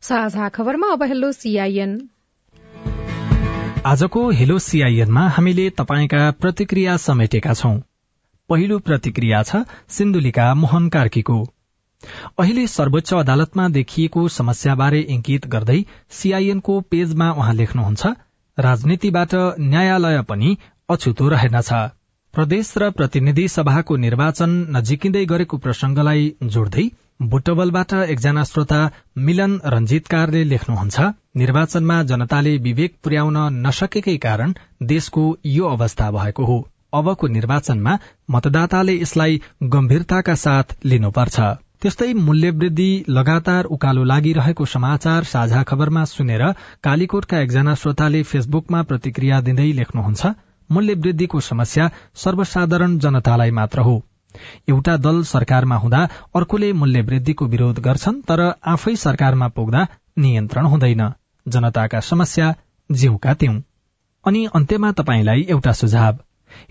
साझा 0.01 0.49
खबरमा 0.49 0.91
अब 0.91 1.03
हेलो 1.03 1.31
सीआईएन। 1.31 1.93
आजको 3.85 4.29
हेलो 4.29 4.57
सीआईएनमा 4.59 5.27
हामीले 5.27 5.69
तपाईँका 5.69 6.31
प्रतिक्रिया 6.31 6.97
समेटेका 6.97 7.53
छौं। 7.53 7.77
पहिलो 8.49 8.77
प्रतिक्रिया 8.79 9.43
छ 9.43 9.63
सिन्धुलीका 9.89 10.53
मोहन 10.55 10.89
कार्कीको। 10.89 11.37
अहिले 12.39 12.65
सर्वोच्च 12.67 13.13
अदालतमा 13.13 13.67
देखिएको 13.69 14.27
समस्याबारे 14.27 14.99
इंकित 15.09 15.47
गर्दै 15.47 15.79
सीआईएनको 16.09 16.79
पेजमा 16.81 17.31
उहाँ 17.31 17.53
लेख्नुहुन्छ 17.53 18.07
राजनीतिबाट 18.57 19.33
न्यायालय 19.59 20.21
पनि 20.21 20.57
अछुतो 20.89 21.27
रहेनछ 21.29 21.69
प्रदेश 22.33 22.73
र 22.77 22.89
प्रतिनिधि 22.91 23.47
सभाको 23.47 23.95
निर्वाचन 23.97 24.51
नजिकिँदै 24.75 25.25
गरेको 25.25 25.57
प्रसंगलाई 25.57 26.27
जोड्दै 26.45 26.85
बुटवलबाट 27.31 27.93
एकजना 27.93 28.43
श्रोता 28.43 28.79
मिलन 29.17 29.59
रञ्जितकारले 29.65 30.43
लेख्नुहुन्छ 30.43 30.99
निर्वाचनमा 31.35 31.97
जनताले 32.03 32.57
विवेक 32.57 32.95
पुर्याउन 33.03 33.37
नसकेकै 33.67 34.17
कारण 34.17 34.53
देशको 34.83 35.23
यो 35.45 35.65
अवस्था 35.67 36.11
भएको 36.11 36.45
हो। 36.45 36.57
अबको 36.93 37.27
निर्वाचनमा 37.27 37.97
मतदाताले 38.31 38.95
यसलाई 39.01 39.41
गम्भीरताका 39.63 40.35
साथ 40.35 40.77
लिनुपर्छ। 40.85 41.39
त्यस्तै 41.81 42.07
मूल्यवृद्धि 42.25 42.89
लगातार 43.09 43.65
उकालो 43.75 44.03
लागिरहेको 44.09 44.65
समाचार 44.73 45.23
साझा 45.23 45.61
खबरमा 45.69 46.03
सुनेर 46.09 46.43
कालीकोटका 46.83 47.39
एकजना 47.39 47.73
श्रोताले 47.83 48.21
फेसबुकमा 48.31 48.81
प्रतिक्रिया 48.89 49.39
दिँदै 49.47 49.65
लेख्नुहुन्छ 49.79 50.31
मूल्यवृद्धिको 50.69 51.39
समस्या 51.47 51.89
सर्वसाधारण 52.23 52.97
जनतालाई 52.99 53.51
मात्र 53.59 53.79
हो। 53.81 53.95
एउटा 54.69 54.97
दल 54.97 55.23
सरकारमा 55.23 55.75
हुँदा 55.75 56.01
अर्कोले 56.35 56.71
मूल्य 56.73 57.01
वृद्धिको 57.01 57.45
विरोध 57.53 57.79
गर्छन् 57.87 58.21
तर 58.29 58.47
आफै 58.73 58.95
सरकारमा 59.05 59.47
पुग्दा 59.57 59.87
नियन्त्रण 60.17 60.65
हुँदैन। 60.65 61.03
जनताका 61.45 61.99
समस्या 62.09 62.55
जिउका 62.89 63.33
त्यौं 63.33 63.61
अनि 64.25 64.45
अन्त्यमा 64.55 64.91
तपाईँलाई 64.91 65.45
एउटा 65.49 65.73
सुझाव। 65.81 66.17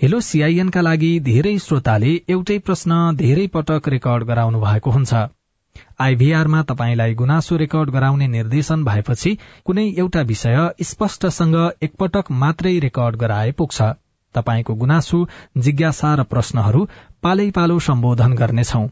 हेलो 0.03 0.21
सीआईएनका 0.21 0.81
लागि 0.81 1.09
धेरै 1.21 1.59
श्रोताले 1.59 2.13
एउटै 2.29 2.59
प्रश्न 2.59 2.97
धेरै 3.17 3.47
पटक 3.47 3.89
रेकर्ड 3.89 4.25
गराउनु 4.25 4.61
भएको 4.61 4.91
हुन्छ। 4.91 5.15
आइभीआरमा 6.01 6.63
तपाईँलाई 6.63 7.15
गुनासो 7.15 7.57
रेकर्ड 7.57 7.91
गराउने 7.91 8.27
निर्देशन 8.27 8.85
भएपछि 8.85 9.37
कुनै 9.65 9.87
एउटा 9.99 10.23
विषय 10.23 10.59
स्पष्टसँग 10.83 11.57
एकपटक 11.83 12.31
मात्रै 12.31 12.79
रेकर्ड 12.79 13.17
गराए 13.17 13.51
पुग्छ। 13.53 13.83
तपाईँको 14.35 14.75
गुनासो 14.75 15.19
जिज्ञासा 15.59 16.15
र 16.15 16.23
प्रश्नहरू 16.23 16.87
पालै 17.23 17.51
पालो 17.51 17.79
सम्बोधन 17.79 18.35
गर्नेछौ। 18.35 18.87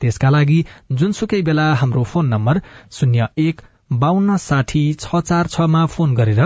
त्यसका 0.00 0.30
लागि 0.30 0.64
जुनसुकै 0.92 1.42
बेला 1.42 1.72
हाम्रो 1.74 2.02
फोन 2.04 2.26
नम्बर 2.26 2.60
शून्य 2.92 3.26
एक 3.38 3.60
बान्न 3.92 4.36
साठी 4.36 4.84
छ 4.94 5.20
चार 5.24 5.46
छमा 5.46 5.86
फोन 5.86 6.14
गरेर 6.14 6.42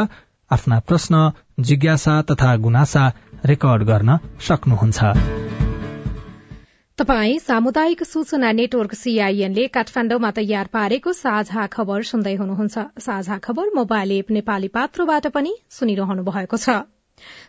आफ्ना 0.51 0.79
प्रश्न 0.81 1.31
जिज्ञासा 1.61 2.23
तथा 2.23 2.57
गुनासा 2.57 3.05
रेकर्ड 3.45 3.83
गर्न 3.83 4.19
सक्नुहुन्छ। 4.41 5.01
तपाई 6.99 7.39
सामुदायिक 7.39 8.03
सूचना 8.03 8.53
नेटवर्क 8.53 8.95
सीआईएनले 8.95 9.67
काठमाण्डुमा 9.67 10.31
तयार 10.31 10.67
पारेको 10.67 11.13
साझा 11.13 11.67
खबर 11.67 12.03
सुन्दै 12.03 12.35
हुनुहुन्छ। 12.35 12.79
साझा 12.99 13.39
खबर 13.39 13.67
मोबाइल 13.75 14.13
एप 14.13 14.31
नेपाली 14.31 14.69
पात्रोबाट 14.69 15.27
पनि 15.27 15.57
सुनिरहनु 15.71 16.23
भएको 16.23 16.57
छ। 16.57 16.69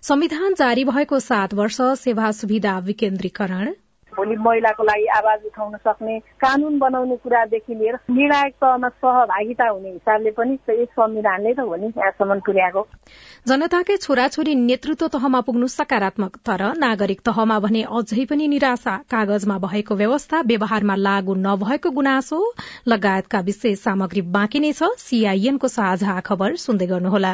संविधान 0.02 0.54
जारी 0.54 0.84
भएको 0.84 1.20
सात 1.20 1.54
वर्ष 1.54 1.82
सेवा 1.82 2.32
सुविधा 2.32 2.80
विकेन्द्रीकरण 2.80 3.74
भोलि 4.18 4.36
महिलाको 4.40 4.84
लागि 4.84 5.06
आवाज 5.18 5.40
उठाउन 5.46 5.76
सक्ने 5.78 6.20
कानून 6.42 6.78
बनाउने 6.80 7.16
कुरादेखि 7.24 7.74
लिएर 7.76 7.96
निर्णायक 8.12 8.54
तहमा 8.62 8.90
सहभागिता 8.90 9.68
हुने 9.70 9.90
हिसाबले 9.90 10.32
पनि 10.32 10.54
यस 10.70 10.90
संविधानले 10.98 11.54
त 11.54 11.60
हो 11.60 11.76
नि 11.76 11.88
यहाँसम्म 11.88 12.40
पुर्याएको। 12.46 12.82
जनताकै 13.48 13.98
छोराछोरी 13.98 14.56
नेतृत्व 14.56 15.08
तहमा 15.08 15.42
पुग्नु 15.42 15.68
सकारात्मक 15.68 16.38
तर 16.50 16.64
नागरिक 16.78 17.22
तहमा 17.22 17.60
भने 17.60 17.82
अझै 18.00 18.26
पनि 18.26 18.48
निराशा। 18.48 18.96
कागजमा 19.12 19.58
भएको 19.58 19.96
व्यवस्था 19.96 20.42
व्यवहारमा 20.42 20.96
लागू 20.96 21.34
नभएको 21.36 21.90
गुनासो 21.92 22.40
लगायतका 22.88 23.40
विशेष 23.40 23.80
सामग्री 23.80 24.22
बाँकी 24.34 24.60
नै 24.60 24.72
छ 24.72 24.92
सीआईएनको 24.98 25.68
साझा 25.68 26.20
खबर 26.26 26.56
सुन्दै 26.66 26.88
गर्नुहोला। 26.88 27.34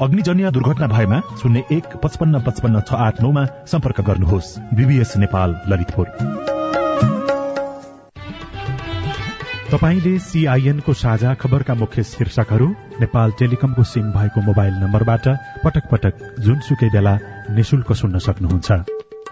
अग्निजन्य 0.00 0.50
दुर्घटना 0.50 0.86
भएमा 0.86 1.20
शून्य 1.42 1.62
एक 1.72 1.96
पचपन्न 1.96 2.40
पचपन्न 2.40 2.80
छ 2.80 2.92
आठ 2.92 3.22
नौमा 3.22 3.46
सम्पर्क 3.66 4.00
गर्नुहोस्। 4.00 4.58
बीबीएस 4.58 5.16
नेपाल 5.16 5.56
ललितपुर। 5.68 6.06
तपाईँले 9.72 10.18
सीआईएनको 10.18 10.92
साझा 10.92 11.34
खबरका 11.34 11.74
मुख्य 11.74 12.02
शीर्षकहरू 12.02 12.66
नेपाल 13.00 13.30
टेलिकमको 13.30 13.82
सिम 13.82 14.12
भएको 14.12 14.40
मोबाइल 14.40 14.74
नम्बरबाट 14.74 15.28
पटक 15.64 15.88
पटक 15.92 16.36
जुनसुकै 16.40 16.88
बेला 16.88 17.18
निशुल्क 17.50 17.92
सुन्न 17.92 18.18
सक्नुहुन्छ। 18.18 18.72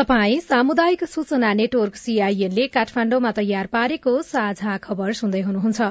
तपाई 0.00 0.38
सामुदायिक 0.40 1.04
सूचना 1.04 1.52
नेटवर्क 1.54 1.96
सीआईएनले 1.96 2.66
काठमाण्डुमा 2.74 3.30
तयार 3.38 3.66
पारेको 3.68 4.12
साझा 4.24 4.76
खबर 4.84 5.12
सुन्दै 5.12 5.40
हुनुहुन्छ। 5.40 5.88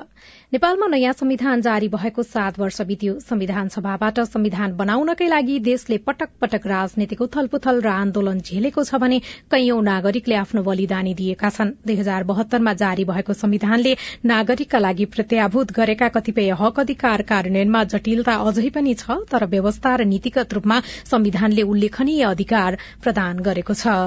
नेपालमा 0.54 0.88
नयाँ 0.89 1.13
संविधान 1.13 1.62
जारी 1.62 1.88
भएको 1.88 2.24
सात 2.26 2.58
वर्ष 2.60 2.82
बित्यो। 2.89 3.13
संविधान 3.22 3.67
सभाबाट 3.69 4.19
संविधान 4.30 4.74
बनाउनकै 4.78 5.28
लागि 5.28 5.60
देशले 5.67 5.98
पटक 6.08 6.30
पटक 6.41 6.65
राजनीतिक 6.67 7.22
उथलपुथल 7.22 7.82
र 7.82 7.89
आन्दोलन 7.89 8.39
झेलेको 8.41 8.84
छ 8.84 8.98
भने 8.98 9.19
कैयौं 9.54 9.82
नागरिकले 9.89 10.36
आफ्नो 10.41 10.63
बलिदानी 10.65 11.13
दिएका 11.22 11.50
छन्। 11.52 11.76
दुई 11.86 11.95
हजार 12.02 12.24
बहत्तरमा 12.34 12.74
जारी 12.82 13.06
भएको 13.06 13.38
संविधानले 13.43 13.93
नागरिकका 14.26 14.80
लागि 14.80 15.06
प्रत्याभूत 15.13 15.76
गरेका 15.78 16.10
कतिपय 16.17 16.50
हक 16.63 16.80
अधिकार 16.80 17.28
कार्यान्वयनमा 17.30 17.84
जटिलता 17.93 18.39
अझै 18.48 18.74
पनि 18.74 18.98
छ 19.06 19.22
तर 19.30 19.45
व्यवस्था 19.54 19.95
र 19.95 20.10
नीतिगत 20.15 20.60
रूपमा 20.60 20.82
संविधानले 21.13 21.69
उल्लेखनीय 21.69 22.28
अधिकार 22.34 22.82
प्रदान 23.06 23.45
गरेको 23.45 23.74
छ। 23.76 23.99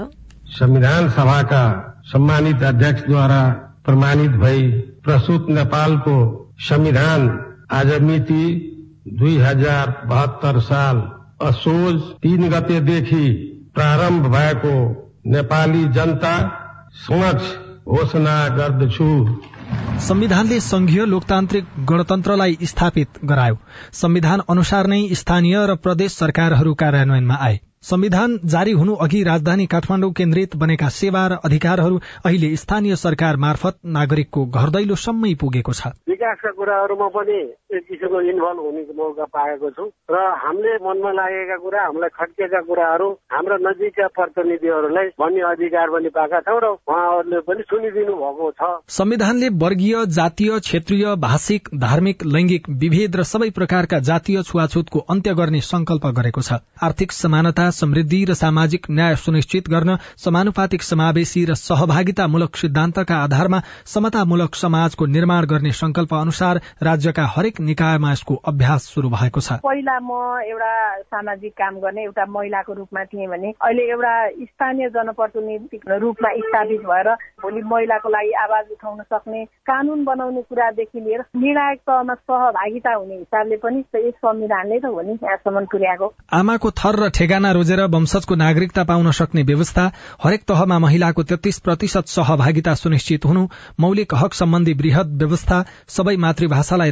संविधान 0.47 1.09
सभाका 1.09 1.89
सम्मानित 2.05 2.63
अध्यक्षद्वारा 2.63 3.49
प्रमाणित 3.85 4.31
भई 4.31 4.71
प्रस्तुत 5.05 5.47
नेपालको 5.49 6.49
संविधान 6.59 7.41
आज 7.71 8.03
मिति 8.03 8.69
दुई 9.09 9.37
हजार 9.37 10.03
बहत्तर 10.07 10.61
साल 10.61 10.97
असोज 11.49 12.01
तीन 12.01 12.49
गतेदेखि 12.49 13.49
प्रारम्भ 13.75 14.27
भएको 14.27 15.03
नेपाली 15.27 15.85
जनता 15.85 16.59
समक्ष 16.95 17.45
घोषणा 17.89 18.49
गर्दछु। 18.49 19.39
संविधानले 19.99 20.61
संघीय 20.61 21.05
लोकतान्त्रिक 21.05 21.65
गणतन्त्रलाई 21.79 22.57
स्थापित 22.63 23.07
गरायो। 23.25 23.59
संविधान 23.93 24.41
अनुसार 24.51 24.87
नै 24.87 25.09
स्थानीय 25.13 25.67
र 25.67 25.75
प्रदेश 25.75 26.13
सरकारहरू 26.13 26.75
कार्यान्वयनमा 26.75 27.35
आए। 27.35 27.61
संविधान 27.83 28.39
जारी 28.45 28.73
हुनु 28.73 28.95
अघि 28.95 29.23
राजधानी 29.23 29.67
काठमाडौँ 29.67 30.13
केन्द्रित 30.13 30.57
बनेका 30.57 30.89
सेवा 30.89 31.27
र 31.27 31.39
अधिकारहरू 31.45 31.99
अहिले 32.25 32.57
स्थानीय 32.57 32.97
सरकार 32.97 33.37
मार्फत 33.37 33.79
नागरिकको 33.87 34.45
घर 34.47 34.71
दैलोसम्मै 34.71 35.35
पुगेको 35.35 35.73
छ। 35.73 35.87
विकासका 36.09 36.51
कुराहरूमा 36.51 37.09
पनि 37.09 37.41
किसिमको 37.81 38.21
इन्भल्भ 38.21 38.61
हुने 38.61 38.83
मौका 38.97 39.25
पाएको 39.25 39.71
छु। 39.71 39.85
र 40.11 40.17
हामीले 40.37 40.73
मनमा 40.85 41.13
लागेका 41.13 41.57
कुरा 41.57 41.83
हामीलाई 41.83 42.09
खट्केका 42.15 42.61
कुराहरू 42.61 43.09
हाम्रा 43.33 43.57
नजिकका 43.61 44.07
प्रतिनिधिहरूलाई 44.09 45.09
भन्ने 45.21 45.41
अधिकार 45.43 45.91
पनि 45.91 46.09
पाएका 46.09 46.41
छौँ 46.41 46.61
र 46.61 46.67
उहाँहरूले 46.67 47.41
पनि 47.41 47.63
सुनिदिनु 47.63 48.15
भएको 48.15 48.51
छ। 48.51 48.71
संविधानले 48.89 49.49
वर्गीय 49.49 49.97
जातीय 50.07 50.59
क्षेत्रीय 50.61 51.15
भाषिक 51.19 51.69
धार्मिक 51.77 52.25
लैंगिक 52.25 52.69
विभेद 52.83 53.17
र 53.17 53.23
सबै 53.23 53.51
प्रकारका 53.51 53.99
जातीय 53.99 54.43
छुवाछुतको 54.43 54.99
अन्त्य 55.11 55.35
गर्ने 55.35 55.61
संकल्प 55.61 56.07
गरेको 56.07 56.41
छ। 56.41 56.61
आर्थिक 56.83 57.13
समानता 57.13 57.71
समृद्धि 57.71 58.25
र 58.25 58.35
सामाजिक 58.35 58.87
न्याय 58.91 59.17
सुनिश्चित 59.17 59.69
गर्न 59.69 59.97
समानुपातिक 60.17 60.83
समावेशी 60.83 61.45
र 61.45 61.55
सहभागितामूलक 61.55 62.57
सिद्धान्तका 62.57 63.17
आधारमा 63.17 63.61
समतामूलक 63.87 64.55
समाजको 64.55 65.07
निर्माण 65.07 65.47
गर्ने 65.47 65.73
संकल्प 65.73 66.15
अनुसार 66.15 66.61
राज्यका 66.83 67.27
हरेक 67.27 67.61
निकायमा 67.63 68.13
यसको 68.13 68.35
अभ्यास 68.45 68.87
शुरू 68.95 69.09
भएको 69.09 69.41
छ। 69.41 69.59
पहिला 69.63 69.99
म 70.03 70.11
एउटा 70.43 70.73
सामाजिक 71.03 71.53
काम 71.53 71.79
गर्ने 71.81 72.03
एउटा 72.05 72.25
महिलाको 72.29 72.73
रूपमा 72.73 73.05
थिएँ 73.05 73.29
भने 73.29 73.53
अहिले 73.61 73.83
एउटा 73.91 74.15
स्थानीय 74.43 74.89
जनप्रतिनिधिक 74.91 75.83
रूपमा 76.03 76.31
स्थापित 76.39 76.81
भएर 76.83 77.09
भोलि 77.43 77.63
महिलाको 77.63 78.09
लागि 78.09 78.33
आवाज 78.43 78.65
उठाउन 78.73 79.03
सक्ने 79.03 79.45
कानून 79.69 80.05
बनाउने 80.05 80.43
कुरादेखि 80.43 81.01
लिएर 81.01 81.25
निर्णायक 81.37 81.81
तहमा 81.81 82.15
सहभागिता 82.15 82.95
हुने 82.95 83.15
हिसाबले 83.15 83.57
पनि 83.57 83.85
यस 83.97 84.15
संविधानले 84.23 84.79
त 84.81 84.85
हो 84.87 85.01
नि 85.03 85.13
यहाँसम्म 85.13 85.65
पुर्याएको। 85.73 86.13
आमाको 86.33 86.71
थर 86.71 86.97
र 86.97 87.09
ठेगाना 87.11 87.53
रोजेर 87.53 87.81
वंशजको 87.95 88.35
नागरिकता 88.35 88.85
पाउन 88.85 89.11
सक्ने 89.13 89.43
व्यवस्था 89.43 89.85
हरेक 90.25 90.43
तहमा 90.45 90.79
महिलाको 90.79 91.23
तेत्तीस 91.23 91.59
प्रतिशत 91.61 92.07
सहभागिता 92.09 92.75
सुनिश्चित 92.75 93.25
हुनु 93.25 93.47
मौलिक 93.81 94.15
हक 94.15 94.35
सम्बन्धी 94.35 94.73
वृहत 94.75 95.09
व्यवस्था 95.23 95.59
सबै 95.89 96.17
मातृभाषालाई 96.17 96.91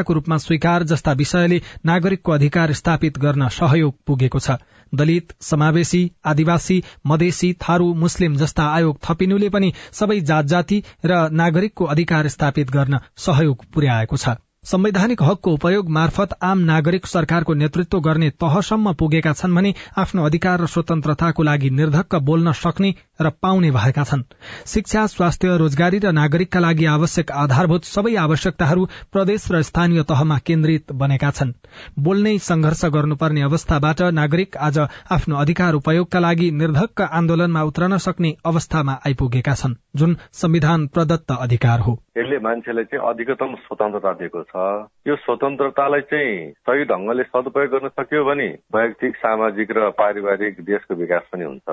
राष्ट्रभाषाको 0.00 0.12
रूपमा 0.12 0.36
स्वीकार 0.38 0.82
जस्ता 0.84 1.12
विषयले 1.12 1.60
नागरिकको 1.86 2.32
अधिकार 2.32 2.72
स्थापित 2.72 3.18
गर्न 3.18 3.48
सहयोग 3.48 3.94
पुगेको 4.06 4.38
छ। 4.40 4.56
दलित 4.92 5.32
समावेशी 5.40 6.02
आदिवासी 6.24 6.82
मधेसी 7.06 7.52
थारू 7.62 7.94
मुस्लिम 7.94 8.36
जस्ता 8.36 8.64
आयोग 8.66 8.98
थपिनुले 9.04 9.48
पनि 9.48 9.72
सबै 9.92 10.20
जात 10.20 10.44
जाति 10.46 10.82
र 11.04 11.28
नागरिकको 11.32 11.84
अधिकार 11.86 12.28
स्थापित 12.28 12.70
गर्न 12.70 13.00
सहयोग 13.16 13.64
पुर्याएको 13.74 14.16
छ। 14.16 14.40
संवैधानिक 14.64 15.22
हकको 15.22 15.52
उपयोग 15.52 15.88
मार्फत 15.88 16.30
आम 16.42 16.58
नागरिक 16.60 17.06
सरकारको 17.06 17.54
नेतृत्व 17.54 18.00
गर्ने 18.00 18.28
तहसम्म 18.30 18.92
पुगेका 18.92 19.32
छन् 19.32 19.54
भने 19.54 19.72
आफ्नो 19.98 20.24
अधिकार 20.24 20.60
र 20.60 20.66
स्वतन्त्रताको 20.66 21.42
लागि 21.42 21.70
निर्धक्क 21.70 22.14
बोल्न 22.20 22.52
सक्ने 22.52 22.90
र 23.20 23.30
पाउने 23.42 23.70
भएका 23.70 24.04
छन्। 24.04 24.22
शिक्षा 24.66 25.06
स्वास्थ्य 25.06 25.56
रोजगारी 25.56 25.98
र 25.98 26.12
नागरिकका 26.12 26.60
लागि 26.60 26.84
आवश्यक 26.86 27.30
आधारभूत 27.32 27.84
सबै 27.84 28.14
आवश्यकताहरू 28.16 28.84
प्रदेश 29.12 29.48
र 29.52 29.62
स्थानीय 29.62 30.02
तहमा 30.02 30.38
केन्द्रित 30.38 30.92
बनेका 30.92 31.30
छन्। 31.30 31.52
बोल्नै 31.98 32.36
संघर्ष 32.40 32.84
गर्नुपर्ने 32.84 33.42
अवस्थाबाट 33.42 34.02
नागरिक 34.12 34.56
आज 34.58 34.78
आफ्नो 35.10 35.36
अधिकार 35.36 35.74
उपयोगका 35.74 36.20
लागि 36.20 36.50
निर्धक्क 36.60 37.00
आन्दोलनमा 37.00 37.62
उत्रन 37.62 37.96
सक्ने 37.98 38.34
अवस्थामा 38.44 39.00
आइपुगेका 39.06 39.54
छन् 39.54 39.74
जुन 39.96 40.16
संविधान 40.34 40.86
प्रदत्त 40.86 41.36
अधिकार 41.40 41.80
हो। 41.80 41.98
यसले 42.18 42.38
मान्छेलाई 42.38 42.84
चाहिँ 42.84 43.08
अधिकतम 43.08 43.54
स्वतन्त्रता 43.64 44.12
दिएको 44.12 44.42
छ। 44.50 44.88
यो 45.08 45.16
स्वतन्त्रतालाई 45.16 46.00
चाहिँ 46.00 46.34
सही 46.60 46.84
ढंगले 46.84 47.22
सदुपयोग 47.22 47.70
गर्न 47.70 47.88
सकियो 47.88 48.24
भने 48.24 48.48
वैयक्तिक 48.74 49.16
सामाजिक 49.16 49.68
र 49.76 49.88
पारिवारिक 49.96 50.60
देशको 50.60 50.94
विकास 50.94 51.22
पनि 51.32 51.44
हुन्छ। 51.44 51.68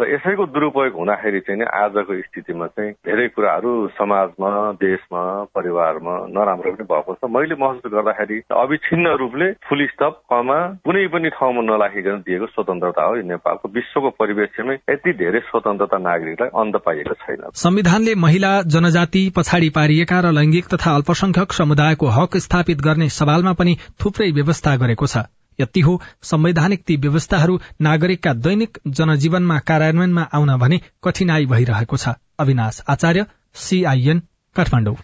र 0.00 0.08
यसैको 0.12 0.46
दुरूपयोग 0.46 0.94
हुँदाखेरि 0.94 1.40
चाहिँ 1.40 1.58
नि 1.60 1.66
आजको 1.72 2.20
स्थितिमा 2.20 2.66
चाहिँ 2.66 2.92
धेरै 3.06 3.28
कुराहरू 3.28 3.72
समाजमा 3.96 4.50
देशमा 4.82 5.22
परिवारमा 5.54 6.14
नराम्रो 6.28 6.72
पनि 6.72 6.84
भएको 6.84 7.14
छ। 7.14 7.30
मैले 7.30 7.56
महसुस 7.56 7.92
गर्दाखेरि 7.92 8.38
अविच्छिन्न 8.52 9.16
रूपले 9.16 9.48
फुल 9.64 9.86
स्टप 9.86 10.20
कमा 10.30 10.58
कुनै 10.84 11.06
पनि 11.08 11.30
ठाउँमा 11.32 11.62
नलाखिकन 11.62 12.22
दिएको 12.28 12.46
स्वतन्त्रता 12.46 13.02
हो 13.02 13.14
नेपालको 13.24 13.68
विश्वको 13.72 14.10
परिवेशमै 14.20 14.74
यति 14.90 15.12
धेरै 15.22 15.40
स्वतन्त्रता 15.48 15.98
नागरिकलाई 15.98 16.50
अन्त 16.60 16.76
पाइएको 16.84 17.14
छैन। 17.24 17.48
संविधानले 17.56 18.14
महिला 18.20 18.52
जनजाति 18.68 19.24
पछाडि 19.36 19.68
पारिएका 19.72 20.20
र 20.20 20.36
लैंगिक 20.36 20.68
तथा 20.74 20.94
अल्पसंख्यक 20.94 21.52
समुदायको 21.52 22.06
हक 22.16 22.36
स्थापित 22.36 22.80
गर्ने 22.80 23.08
सवालमा 23.10 23.52
पनि 23.52 23.76
थुप्रै 24.04 24.30
व्यवस्था 24.30 24.76
गरेको 24.76 25.06
छ। 25.06 25.24
यति 25.60 25.80
हो 25.80 26.00
संवैधानिक 26.22 26.84
ती 26.86 26.96
व्यवस्थाहरू 26.96 27.60
नागरिकका 27.80 28.32
दैनिक 28.46 28.78
जनजीवनमा 28.88 29.58
कार्यान्वयनमा 29.58 30.22
आउन 30.32 30.56
भने 30.56 30.80
कठिनाई 31.04 31.46
भइरहेको 31.46 31.96
छ। 31.96 32.16
अविनाश 32.38 32.82
आचार्य 32.88 33.26
सीआईएन 33.54 34.22
काठमाडौँ। 34.56 34.96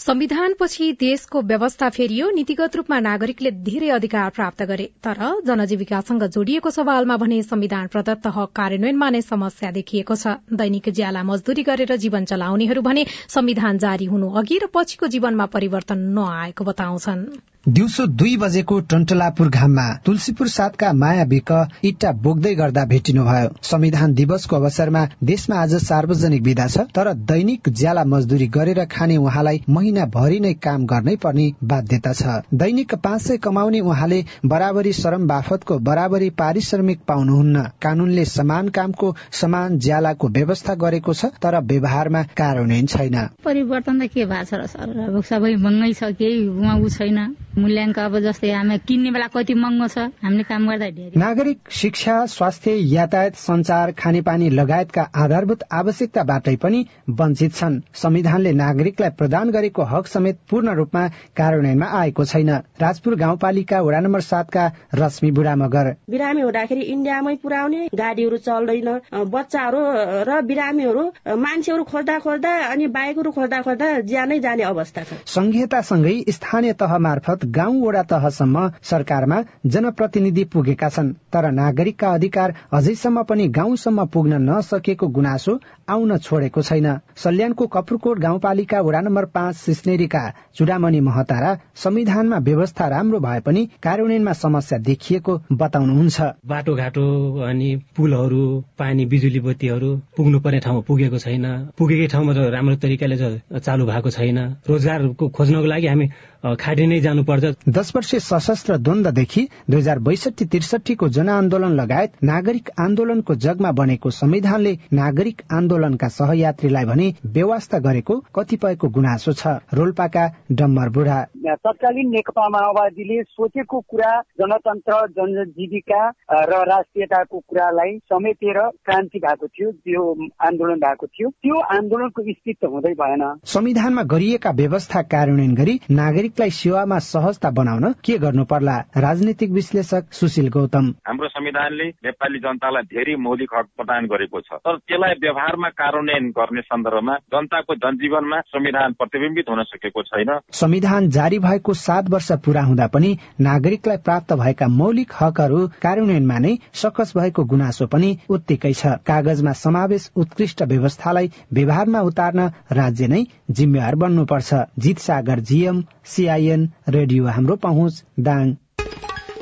संविधानपछि 0.00 0.90
देशको 0.92 1.40
व्यवस्था 1.42 1.88
फेरियो 1.90 2.28
नीतिगत 2.30 2.76
रूपमा 2.76 2.98
नागरिकले 3.00 3.50
धेरै 3.66 3.88
अधिकार 3.90 4.30
प्राप्त 4.30 4.62
गरे। 4.62 4.84
तर 5.04 5.18
जनजीविकासँग 5.46 6.22
जोडिएको 6.28 6.70
सवालमा 6.70 7.16
भने 7.16 7.42
संविधान 7.42 7.86
प्रदत्त 7.88 8.26
हक 8.36 8.52
कार्यान्वयनमा 8.56 9.10
नै 9.10 9.22
समस्या 9.24 9.70
देखिएको 9.72 10.14
छ। 10.14 10.38
दैनिक 10.54 10.88
ज्याला 10.94 11.22
मजदूरी 11.24 11.62
गरेर 11.64 11.96
जीवन 11.98 12.24
चलाउनेहरू 12.30 12.82
भने 12.82 13.06
संविधान 13.28 13.78
जारी 13.78 14.04
हुनु 14.06 14.30
अघि 14.38 14.58
र 14.62 14.70
पछिको 14.74 15.06
जीवनमा 15.08 15.46
परिवर्तन 15.50 16.08
नआएको 16.14 16.64
बताउँछन्। 16.64 17.26
दिउँसो 17.68 18.04
दुई 18.08 18.36
बजेको 18.36 18.78
टन्टलापुर 18.90 19.48
घाममा 19.50 19.82
तुलसीपुर 20.06 20.48
साथका 20.48 20.92
माया 20.94 21.24
विक 21.28 21.50
इट्टा 21.84 22.12
बोक्दै 22.24 22.54
गर्दा 22.54 22.84
भेटिनुभयो। 22.84 23.50
संविधान 23.62 24.14
दिवसको 24.14 24.56
अवसरमा 24.56 25.02
देशमा 25.22 25.56
आज 25.62 25.74
सार्वजनिक 25.82 26.42
विदा 26.42 26.66
छ 26.68 26.86
तर 26.94 27.12
दैनिक 27.28 27.68
ज्याला 27.74 28.04
मजदूरी 28.06 28.46
गरेर 28.56 28.84
खाने 28.88 29.16
उहाँलाई 29.18 29.60
महिनाभरि 29.88 30.38
नै 30.40 30.52
काम 30.60 30.84
गर्नै 30.86 31.14
पर्ने 31.16 31.44
बाध्यता 31.64 32.12
छ। 32.12 32.32
दैनिक 32.54 32.94
पाँच 33.00 33.22
सय 33.22 33.36
कमाउने 33.38 33.80
उहाँले 33.82 34.20
बराबरी 34.44 34.92
श्रम 34.92 35.26
बाफतको 35.26 35.78
बराबरी 35.80 36.30
पारिश्रमिक 36.36 37.00
पाउनुहुन्न। 37.08 37.62
कानूनले 37.82 38.24
समान 38.26 38.68
कामको 38.68 39.14
समान 39.32 39.78
ज्यालाको 39.80 40.28
व्यवस्था 40.28 40.74
गरेको 40.76 41.12
छ 41.14 41.32
तर 41.40 41.60
व्यवहारमा 41.64 42.22
कार्यान्वयन 42.36 42.86
छैन 42.86 43.16
परिवर्तन 43.44 44.00
त 44.00 44.10
के 44.12 44.24
भएको 44.26 44.66
छ 44.66 45.24
सबै 45.26 45.54
महँगै 45.56 45.92
छ 45.92 46.12
केही 46.20 46.88
छैन। 46.90 47.18
मूल्याङ्क 47.58 47.98
अब 47.98 48.18
जस्तै 48.20 48.50
हामी 48.52 48.78
किन्ने 48.88 49.10
बेला 49.10 49.26
कति 49.34 49.54
महँगो 49.54 49.88
छ 49.88 49.98
हामीले 50.22 50.44
काम 50.50 50.68
गर्दा 50.68 50.88
धेरै। 50.90 51.18
नागरिक 51.18 51.58
शिक्षा 51.72 52.14
स्वास्थ्य 52.28 52.74
यातायात 52.94 53.34
संचार 53.38 53.92
खानेपानी 53.98 54.48
लगायतका 54.50 55.02
आधारभूत 55.16 55.64
आवश्यकताबाटै 55.72 56.56
पनि 56.62 56.80
वञ्चित 57.20 57.54
छन्। 57.54 57.80
संविधानले 57.94 58.52
नागरिकलाई 58.62 59.10
प्रदान 59.18 59.50
गरेको 59.50 59.82
हक 59.92 60.06
समेत 60.08 60.38
पूर्ण 60.50 60.74
रूपमा 60.78 61.06
कार्यान्वयनमा 61.36 61.86
आएको 62.00 62.24
छैन। 62.24 62.50
राजपुर 62.80 63.14
गाउँपालिका 63.18 63.80
वडा 63.82 64.00
नम्बर 64.00 64.20
सातका 64.22 64.64
रश्मि 64.94 65.30
बुढा 65.32 65.54
मगर 65.56 65.92
बिरामी 66.10 66.40
हुँदाखेरि 66.40 66.82
इन्डियामै 66.94 67.34
पुर्याउने 67.42 67.82
गाडीहरू 67.94 68.36
चल्दैन। 68.46 68.88
बच्चाहरू 69.28 69.80
र 70.28 70.40
बिरामीहरू 70.48 71.04
मान्छेहरू 71.38 71.84
खोज्दा 71.84 72.18
खोज्दा 72.20 72.52
अनि 72.68 72.86
बाइकहरू 72.94 73.30
खोज्दा 73.32 73.60
खोज्दा 73.62 73.88
ज्यानै 74.08 74.38
जाने 74.40 74.62
अवस्था 74.64 75.02
छ। 75.02 75.20
संघीयतासँगै 75.28 76.16
स्थानीय 76.30 76.72
तह 76.80 76.98
मार्फत 77.00 77.44
गाउँ 77.48 77.80
वडा 77.80 78.02
तहसम्म 78.02 78.68
सरकारमा 78.82 79.42
जनप्रतिनिधि 79.66 80.44
पुगेका 80.52 80.88
छन्। 80.88 81.12
तर 81.32 81.50
नागरिकका 81.52 82.08
अधिकार 82.10 82.54
अझैसम्म 82.72 83.22
पनि 83.22 83.48
गाउँसम्म 83.50 84.04
पुग्न 84.12 84.40
नसकेको 84.42 85.06
गुनासो 85.08 85.58
आउन 85.88 86.16
छोडेको 86.18 86.62
छैन। 86.62 86.88
सल्यानको 87.16 87.66
कपुरकोट 87.66 88.18
गाउँपालिका 88.18 88.80
वडा 88.80 89.00
नम्बर 89.00 89.24
पाँच 89.34 89.56
सिस्नेरीका 89.56 90.22
चुडामणि 90.56 91.00
महतारा 91.00 91.56
संविधानमा 91.76 92.38
व्यवस्था 92.48 92.88
राम्रो 92.88 93.18
भए 93.20 93.40
पनि 93.46 93.64
कार्यान्वयनमा 93.82 94.32
समस्या 94.34 94.78
देखिएको 94.88 95.40
बताउनुहुन्छ। 95.52 96.20
बाटोघाटो 96.46 97.06
अनि 97.48 97.70
पुलहरू 97.96 98.42
पानी 98.78 99.04
बिजुली 99.06 99.40
बत्तीहरू 99.40 99.90
पुग्नु 100.16 100.40
पर्ने 100.40 100.58
ठाउँमा 100.60 100.82
पुगेको 100.88 101.18
छैन। 101.18 101.46
पुगेकै 101.78 102.06
ठाउँमा 102.12 102.32
राम्रो 102.48 102.76
तरिकाले 102.76 103.16
चालु 103.58 103.86
भएको 103.86 104.10
छैन। 104.10 104.38
रोजगारको 104.68 105.28
खोज्नको 105.28 105.66
लागि 105.66 105.86
हामी 105.86 106.06
खाडी 106.38 106.86
नै 106.86 106.98
जानुपर्छ। 107.00 107.44
दश 107.68 107.92
वर्षीय 107.94 108.20
सशस्त्र 108.20 108.76
द्वन्ददेखि 108.78 109.42
दुई 109.70 109.80
हजार 109.80 109.98
बैसठी 109.98 110.44
त्रिसठीको 110.46 111.08
जनआन्दोलन 111.08 111.72
लगायत 111.74 112.12
नागरिक 112.22 112.70
आन्दोलनको 112.78 113.34
जगमा 113.34 113.70
बनेको 113.72 114.10
संविधानले 114.10 114.72
नागरिक 114.92 115.42
आन्दोलनका 115.52 116.08
सहयात्रीलाई 116.08 116.84
भने 116.84 117.06
व्यवस्था 117.26 117.78
गरेको 117.78 118.14
कतिपयको 118.34 118.88
गुनासो 118.88 119.32
छ। 119.32 119.58
रोल्पाका 119.74 120.24
डम्बर 120.52 120.88
बुढा। 120.88 121.18
तत्कालीन 121.58 122.08
नेकपा 122.10 122.48
माओवादीले 122.48 123.22
सोचेको 123.24 123.80
कुरा 123.90 124.12
जनतन्त्र 124.38 124.94
जनजीविका 125.18 126.02
र 126.30 126.62
राष्ट्रियताको 126.70 127.38
कुरालाई 127.38 127.98
समेटेर 128.06 128.58
क्रान्ति 128.86 129.18
भएको 129.18 129.46
थियो 129.48 129.70
त्यो 129.72 130.02
आन्दोलन 130.40 130.78
भएको 130.78 131.06
थियो। 131.06 131.28
त्यो 131.42 131.58
आन्दोलनको 131.76 132.22
स्थिति 132.22 132.66
हुँदै 132.66 132.94
भएन। 132.94 133.24
संविधानमा 133.44 134.02
गरिएका 134.14 134.50
व्यवस्था 134.50 135.02
कार्यान्वयन 135.02 135.54
गरी 135.54 135.80
नागरिकलाई 136.28 136.50
सेवामा 136.50 136.98
सहजता 136.98 137.50
बनाउन 137.50 137.92
के 138.04 138.16
गर्नु 138.18 138.44
पर्ला? 138.44 138.76
राजनीतिक 138.96 139.50
विश्लेषक 139.50 140.12
सुशील 140.12 140.48
गौतम। 140.48 140.84
हाम्रो 141.08 141.28
संविधानले 141.28 141.84
नेपाली 142.04 142.38
जनतालाई 142.38 142.82
धेरै 142.84 143.16
मौलिक 143.16 143.48
हक 143.56 143.66
प्रदान 143.76 144.06
गरेको 144.06 144.40
छ। 144.40 144.60
तर 144.60 144.76
त्यसलाई 144.76 145.14
व्यवहारमा 145.24 145.68
कार्यान्वयन 145.72 146.28
गर्ने 146.36 146.60
सन्दर्भमा 146.60 147.14
जनताको 147.32 147.74
जनजीवनमा 147.74 148.40
संविधान 148.52 148.92
प्रतिबिम्बित 148.92 149.48
हुन 149.48 149.62
सकेको 149.62 150.02
छैन। 150.02 150.30
संविधान 150.52 151.08
जारी 151.08 151.38
भएको 151.38 151.74
सात 151.74 152.10
वर्ष 152.10 152.32
पूरा 152.44 152.62
हुँदा 152.62 152.86
पनि 152.86 153.16
नागरिकलाई 153.40 153.96
प्राप्त 154.04 154.32
भएका 154.34 154.68
मौलिक 154.68 155.12
हकहरू 155.20 155.60
कार्यान्वयनमा 155.80 156.38
नै 156.38 156.52
सकस 156.74 157.16
भएको 157.16 157.44
गुनासो 157.44 157.86
पनि 157.86 158.10
उत्तिकै 158.28 158.72
छ। 158.72 159.00
कागजमा 159.08 159.52
समावेश 159.64 160.10
उत्कृष्ट 160.16 160.62
व्यवस्थालाई 160.68 161.32
व्यवहारमा 161.52 162.00
उतार्न 162.02 162.50
राज्य 162.72 163.06
नै 163.08 163.24
जिम्मेवार 163.50 163.94
बन्नुपर्छ। 163.96 164.54
जित 164.78 164.98
सागर 164.98 165.40
जीएम 165.48 165.82
सीआईएन 166.18 166.68
रेडियो 166.90 167.26
हाम्रो 167.34 167.56
पहुँच 167.64 168.04
दाङ। 168.30 168.56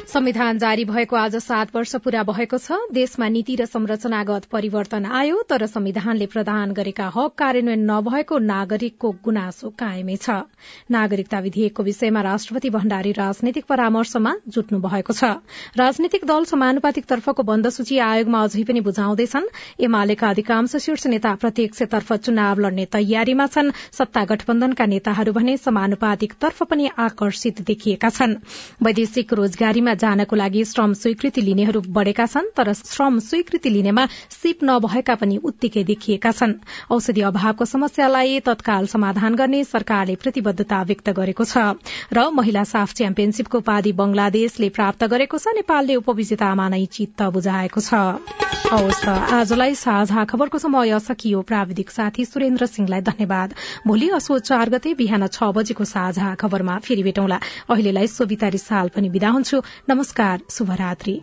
संविधान 0.06 0.58
जारी 0.58 0.84
भएको 0.84 1.16
आज 1.16 1.34
सात 1.36 1.74
वर्ष 1.74 1.94
पूरा 1.96 2.22
भएको 2.22 2.58
छ। 2.58 2.72
देशमा 2.94 3.28
नीति 3.28 3.54
र 3.56 3.64
संरचनागत 3.66 4.44
परिवर्तन 4.46 5.04
आयो 5.04 5.40
तर 5.42 5.64
संविधानले 5.66 6.26
प्रदान 6.26 6.72
गरेका 6.72 7.06
हक 7.14 7.34
कार्यान्वयन 7.34 7.82
नभएको 7.90 8.38
नागरिकको 8.38 9.10
गुनासो 9.24 9.70
कायमै 9.74 10.16
छ। 10.16 10.46
नागरिकता 10.90 11.38
विधेयकको 11.38 11.82
विषयमा 11.82 12.20
राष्ट्रपति 12.22 12.70
भण्डारी 12.70 13.12
राजनैतिक 13.12 13.64
परामर्शमा 13.66 14.34
जुट्नु 14.48 14.78
भएको 14.78 15.12
छ। 15.12 15.24
राजनीतिक 15.74 16.24
दल 16.24 16.44
समानुपातिक 16.46 17.04
तर्फको 17.06 17.42
बन्द 17.42 17.68
सूची 17.68 17.98
आयोगमा 17.98 18.42
अझै 18.44 18.62
पनि 18.62 18.80
बुझाउँदैछन्। 18.86 19.50
एमालेका 19.82 20.30
अधिकांश 20.30 20.76
शीर्ष 20.78 21.06
नेता 21.08 21.34
प्रत्यक्षतर्फ 21.34 22.12
चुनाव 22.22 22.60
लड्ने 22.60 22.86
तयारीमा 22.94 23.46
छन्। 23.48 23.74
सत्ता 23.92 24.24
गठबन्धनका 24.24 24.86
नेताहरू 24.86 25.32
भने 25.32 25.56
समानुपातिक 25.58 26.38
तर्फ 26.40 26.62
पनि 26.62 26.90
आकर्षित 26.94 27.60
देखिएका 27.66 28.10
छन्। 28.12 28.38
वैदेशिक 28.82 29.32
रोजगारीमा 29.34 29.94
जानको 29.96 30.36
लागि 30.36 30.64
श्रम 30.66 30.92
स्वीकृति 30.94 31.40
लिनेहरू 31.42 31.80
बढ़ेका 31.90 32.26
छन् 32.26 32.50
तर 32.56 32.72
श्रम 32.74 33.18
स्वीकृति 33.20 33.70
लिनेमा 33.70 34.06
सिप 34.32 34.64
नभएका 34.64 35.14
पनि 35.16 35.36
उत्तिकै 35.44 35.84
देखिएका 35.84 36.32
छन्। 36.32 36.54
औषधि 36.90 37.20
अभावको 37.22 37.64
समस्यालाई 37.66 38.40
तत्काल 38.46 38.86
समाधान 38.86 39.34
गर्ने 39.34 39.62
सरकारले 39.66 40.14
प्रतिबद्धता 40.16 40.82
व्यक्त 40.82 41.10
गरेको 41.12 41.44
छ 41.46 41.56
र 42.12 42.28
महिला 42.32 42.64
साफ 42.66 42.92
च्याम्पियनशीपको 42.94 43.58
उपाधि 43.58 43.92
बंगलादेशले 43.94 44.68
प्राप्त 44.72 45.04
गरेको 45.06 45.38
छ 45.38 45.54
नेपालले 45.56 45.96
उपविजेतामा 45.96 46.68
नै 46.68 46.84
चित्त 46.92 47.22
बुझाएको 47.32 47.80
छ। 47.80 47.94
आजलाई 48.66 49.74
साझा 49.76 50.24
खबरको 50.24 50.58
समय 50.58 50.98
सकियो। 51.00 51.40
प्राविधिक 51.42 51.90
साथी 51.90 52.24
सुरेन्द्र 52.24 52.66
सिंहलाई 52.66 53.00
धन्यवाद। 53.08 53.54
भोलि 53.86 54.08
असो 54.16 54.38
चार 54.40 54.70
गते 54.70 54.94
बिहान 54.94 55.26
छ 55.28 55.50
बजेको 55.54 55.84
साझा 55.86 56.34
खबरमा 56.34 56.78
फेरि 56.82 57.02
भेटौँला। 57.02 57.38
अहिलेलाई 57.70 58.06
सोभिता 58.08 58.48
रिसाल 58.48 58.88
पनि 58.96 59.08
विदा 59.08 59.30
हुन्छु। 59.30 59.62
नमस्कार 59.88 60.40
शुभरात्री। 60.50 61.20